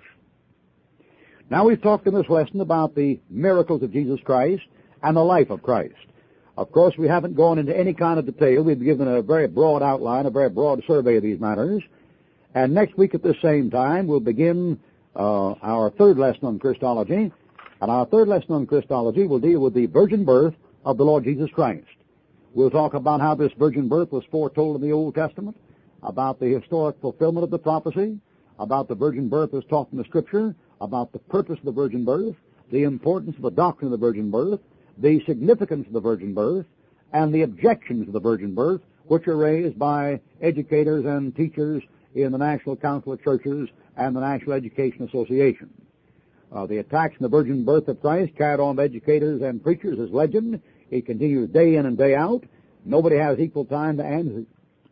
Now 1.49 1.65
we've 1.65 1.81
talked 1.81 2.05
in 2.07 2.13
this 2.13 2.29
lesson 2.29 2.61
about 2.61 2.95
the 2.95 3.19
miracles 3.29 3.81
of 3.81 3.91
Jesus 3.91 4.19
Christ 4.23 4.63
and 5.01 5.17
the 5.17 5.21
life 5.21 5.49
of 5.49 5.63
Christ. 5.63 5.95
Of 6.57 6.71
course, 6.71 6.93
we 6.97 7.07
haven't 7.07 7.35
gone 7.35 7.57
into 7.57 7.75
any 7.75 7.93
kind 7.93 8.19
of 8.19 8.25
detail. 8.25 8.63
We've 8.63 8.83
given 8.83 9.07
a 9.07 9.21
very 9.21 9.47
broad 9.47 9.81
outline, 9.81 10.25
a 10.25 10.29
very 10.29 10.49
broad 10.49 10.83
survey 10.85 11.17
of 11.17 11.23
these 11.23 11.39
matters. 11.39 11.81
And 12.53 12.73
next 12.73 12.97
week 12.97 13.15
at 13.15 13.23
the 13.23 13.35
same 13.41 13.71
time, 13.71 14.07
we'll 14.07 14.19
begin 14.19 14.79
uh, 15.15 15.51
our 15.61 15.89
third 15.91 16.17
lesson 16.17 16.45
on 16.45 16.59
Christology. 16.59 17.31
And 17.81 17.91
our 17.91 18.05
third 18.05 18.27
lesson 18.27 18.51
on 18.51 18.67
Christology 18.67 19.25
will 19.25 19.39
deal 19.39 19.61
with 19.61 19.73
the 19.73 19.85
virgin 19.85 20.25
birth 20.25 20.53
of 20.83 20.97
the 20.97 21.05
Lord 21.05 21.23
Jesus 21.23 21.49
Christ. 21.51 21.87
We'll 22.53 22.69
talk 22.69 22.93
about 22.93 23.21
how 23.21 23.35
this 23.35 23.51
virgin 23.57 23.87
birth 23.87 24.11
was 24.11 24.23
foretold 24.29 24.75
in 24.75 24.81
the 24.81 24.93
Old 24.93 25.15
Testament, 25.15 25.55
about 26.03 26.39
the 26.39 26.47
historic 26.47 26.99
fulfillment 26.99 27.43
of 27.43 27.51
the 27.51 27.59
prophecy, 27.59 28.19
about 28.59 28.87
the 28.87 28.95
virgin 28.95 29.29
birth 29.29 29.53
as 29.53 29.63
taught 29.65 29.91
in 29.91 29.97
the 29.97 30.03
Scripture, 30.03 30.53
about 30.81 31.11
the 31.11 31.19
purpose 31.19 31.57
of 31.59 31.65
the 31.65 31.71
virgin 31.71 32.05
birth, 32.05 32.35
the 32.71 32.83
importance 32.83 33.35
of 33.37 33.41
the 33.41 33.49
doctrine 33.49 33.91
of 33.91 33.99
the 33.99 34.05
virgin 34.05 34.29
birth, 34.29 34.59
the 34.97 35.23
significance 35.25 35.87
of 35.87 35.93
the 35.93 35.99
virgin 35.99 36.33
birth 36.33 36.65
and 37.13 37.33
the 37.33 37.41
objections 37.41 38.07
of 38.07 38.13
the 38.13 38.19
virgin 38.19 38.53
birth, 38.53 38.81
which 39.05 39.27
are 39.27 39.37
raised 39.37 39.79
by 39.79 40.19
educators 40.41 41.05
and 41.05 41.35
teachers 41.35 41.81
in 42.13 42.31
the 42.31 42.37
National 42.37 42.75
Council 42.75 43.13
of 43.13 43.23
Churches 43.23 43.69
and 43.97 44.15
the 44.15 44.19
National 44.19 44.53
Education 44.53 45.07
Association. 45.07 45.69
Uh, 46.51 46.65
the 46.65 46.77
attacks 46.77 47.13
on 47.13 47.23
the 47.23 47.29
virgin 47.29 47.63
birth 47.63 47.87
of 47.87 48.01
Christ 48.01 48.35
carried 48.35 48.59
on 48.59 48.75
by 48.75 48.85
educators 48.85 49.41
and 49.41 49.63
preachers 49.63 49.99
is 49.99 50.11
legend. 50.11 50.61
It 50.89 51.05
continues 51.05 51.49
day 51.49 51.75
in 51.75 51.85
and 51.85 51.97
day 51.97 52.15
out. 52.15 52.43
Nobody 52.85 53.17
has 53.17 53.39
equal 53.39 53.65
time 53.65 53.97
to 53.97 54.03
answer, 54.03 54.45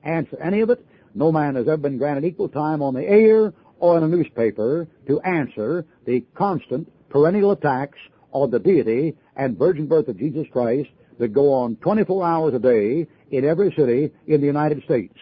answer 0.03 0.37
any 0.41 0.61
of 0.61 0.69
it. 0.69 0.85
No 1.13 1.31
man 1.31 1.55
has 1.55 1.67
ever 1.67 1.77
been 1.77 1.97
granted 1.97 2.25
equal 2.25 2.49
time 2.49 2.81
on 2.81 2.93
the 2.93 3.03
air 3.03 3.53
or 3.79 3.97
in 3.97 4.03
a 4.03 4.07
newspaper 4.07 4.87
to 5.07 5.19
answer 5.21 5.85
the 6.05 6.23
constant 6.35 6.91
perennial 7.09 7.51
attacks 7.51 7.97
on 8.31 8.51
the 8.51 8.59
deity 8.59 9.15
and 9.35 9.57
virgin 9.57 9.87
birth 9.87 10.07
of 10.07 10.17
Jesus 10.17 10.47
Christ 10.51 10.89
that 11.19 11.29
go 11.29 11.53
on 11.53 11.75
24 11.77 12.25
hours 12.25 12.53
a 12.53 12.59
day 12.59 13.07
in 13.31 13.45
every 13.45 13.73
city 13.77 14.11
in 14.27 14.41
the 14.41 14.47
United 14.47 14.83
States. 14.83 15.17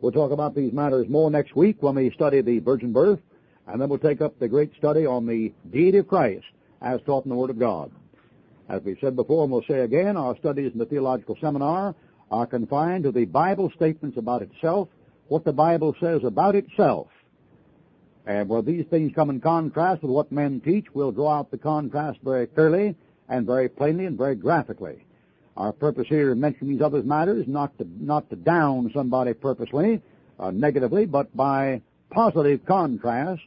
We'll 0.00 0.12
talk 0.12 0.30
about 0.30 0.54
these 0.54 0.72
matters 0.72 1.08
more 1.08 1.30
next 1.30 1.56
week 1.56 1.82
when 1.82 1.96
we 1.96 2.10
study 2.12 2.40
the 2.40 2.60
virgin 2.60 2.92
birth, 2.92 3.18
and 3.66 3.80
then 3.80 3.88
we'll 3.88 3.98
take 3.98 4.20
up 4.20 4.38
the 4.38 4.48
great 4.48 4.72
study 4.78 5.06
on 5.06 5.26
the 5.26 5.52
deity 5.70 5.98
of 5.98 6.06
Christ 6.06 6.44
as 6.80 7.00
taught 7.04 7.24
in 7.24 7.30
the 7.30 7.36
Word 7.36 7.50
of 7.50 7.58
God. 7.58 7.90
As 8.68 8.82
we've 8.84 8.98
said 9.00 9.16
before, 9.16 9.42
and 9.42 9.52
we'll 9.52 9.64
say 9.68 9.80
again, 9.80 10.16
our 10.16 10.36
studies 10.36 10.72
in 10.72 10.78
the 10.78 10.86
theological 10.86 11.36
seminar 11.40 11.94
are 12.30 12.46
confined 12.46 13.04
to 13.04 13.12
the 13.12 13.24
Bible 13.24 13.70
statements 13.74 14.16
about 14.16 14.42
itself, 14.42 14.88
what 15.28 15.44
the 15.44 15.52
Bible 15.52 15.94
says 16.00 16.22
about 16.24 16.54
itself, 16.54 17.08
and 18.26 18.48
where 18.48 18.62
these 18.62 18.84
things 18.86 19.12
come 19.14 19.30
in 19.30 19.40
contrast 19.40 20.02
with 20.02 20.10
what 20.10 20.30
men 20.32 20.60
teach, 20.60 20.86
we'll 20.94 21.12
draw 21.12 21.38
out 21.38 21.50
the 21.50 21.58
contrast 21.58 22.18
very 22.22 22.46
clearly 22.46 22.94
and 23.28 23.46
very 23.46 23.68
plainly 23.68 24.06
and 24.06 24.18
very 24.18 24.34
graphically. 24.34 25.04
Our 25.56 25.72
purpose 25.72 26.06
here 26.08 26.32
in 26.32 26.40
mentioning 26.40 26.74
these 26.74 26.82
other 26.82 27.02
matters 27.02 27.46
not 27.48 27.76
to 27.78 27.86
not 27.98 28.30
to 28.30 28.36
down 28.36 28.90
somebody 28.94 29.32
purposely, 29.32 30.00
uh, 30.38 30.50
negatively, 30.50 31.04
but 31.04 31.34
by 31.36 31.82
positive 32.10 32.64
contrast, 32.64 33.42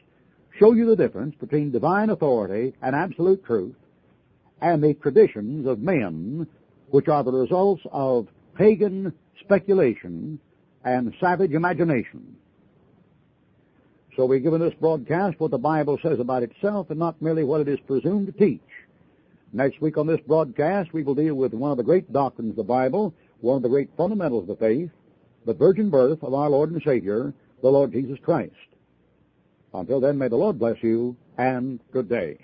show 0.59 0.73
you 0.73 0.85
the 0.87 0.95
difference 0.95 1.35
between 1.39 1.71
divine 1.71 2.09
authority 2.09 2.73
and 2.81 2.95
absolute 2.95 3.43
truth 3.45 3.75
and 4.61 4.83
the 4.83 4.93
traditions 4.95 5.65
of 5.65 5.79
men, 5.79 6.47
which 6.89 7.07
are 7.07 7.23
the 7.23 7.31
results 7.31 7.81
of 7.91 8.27
pagan 8.61 9.11
speculation 9.39 10.39
and 10.83 11.11
savage 11.19 11.51
imagination. 11.51 12.35
So 14.15 14.25
we 14.25 14.39
give 14.39 14.53
in 14.53 14.61
this 14.61 14.75
broadcast 14.79 15.39
what 15.39 15.49
the 15.49 15.57
Bible 15.57 15.97
says 16.03 16.19
about 16.19 16.43
itself 16.43 16.91
and 16.91 16.99
not 16.99 17.19
merely 17.23 17.43
what 17.43 17.61
it 17.61 17.67
is 17.67 17.79
presumed 17.87 18.27
to 18.27 18.33
teach. 18.33 18.61
Next 19.51 19.81
week 19.81 19.97
on 19.97 20.05
this 20.05 20.19
broadcast, 20.27 20.93
we 20.93 21.01
will 21.01 21.15
deal 21.15 21.33
with 21.33 21.55
one 21.55 21.71
of 21.71 21.77
the 21.77 21.83
great 21.83 22.13
doctrines 22.13 22.51
of 22.51 22.55
the 22.55 22.63
Bible, 22.63 23.15
one 23.39 23.57
of 23.57 23.63
the 23.63 23.69
great 23.69 23.89
fundamentals 23.97 24.43
of 24.43 24.59
the 24.59 24.63
faith, 24.63 24.91
the 25.47 25.55
virgin 25.55 25.89
birth 25.89 26.21
of 26.21 26.35
our 26.35 26.49
Lord 26.49 26.71
and 26.71 26.83
Savior, 26.85 27.33
the 27.63 27.69
Lord 27.69 27.91
Jesus 27.91 28.19
Christ. 28.23 28.53
Until 29.73 29.99
then, 29.99 30.19
may 30.19 30.27
the 30.27 30.35
Lord 30.35 30.59
bless 30.59 30.77
you, 30.83 31.15
and 31.35 31.79
good 31.91 32.07
day. 32.07 32.37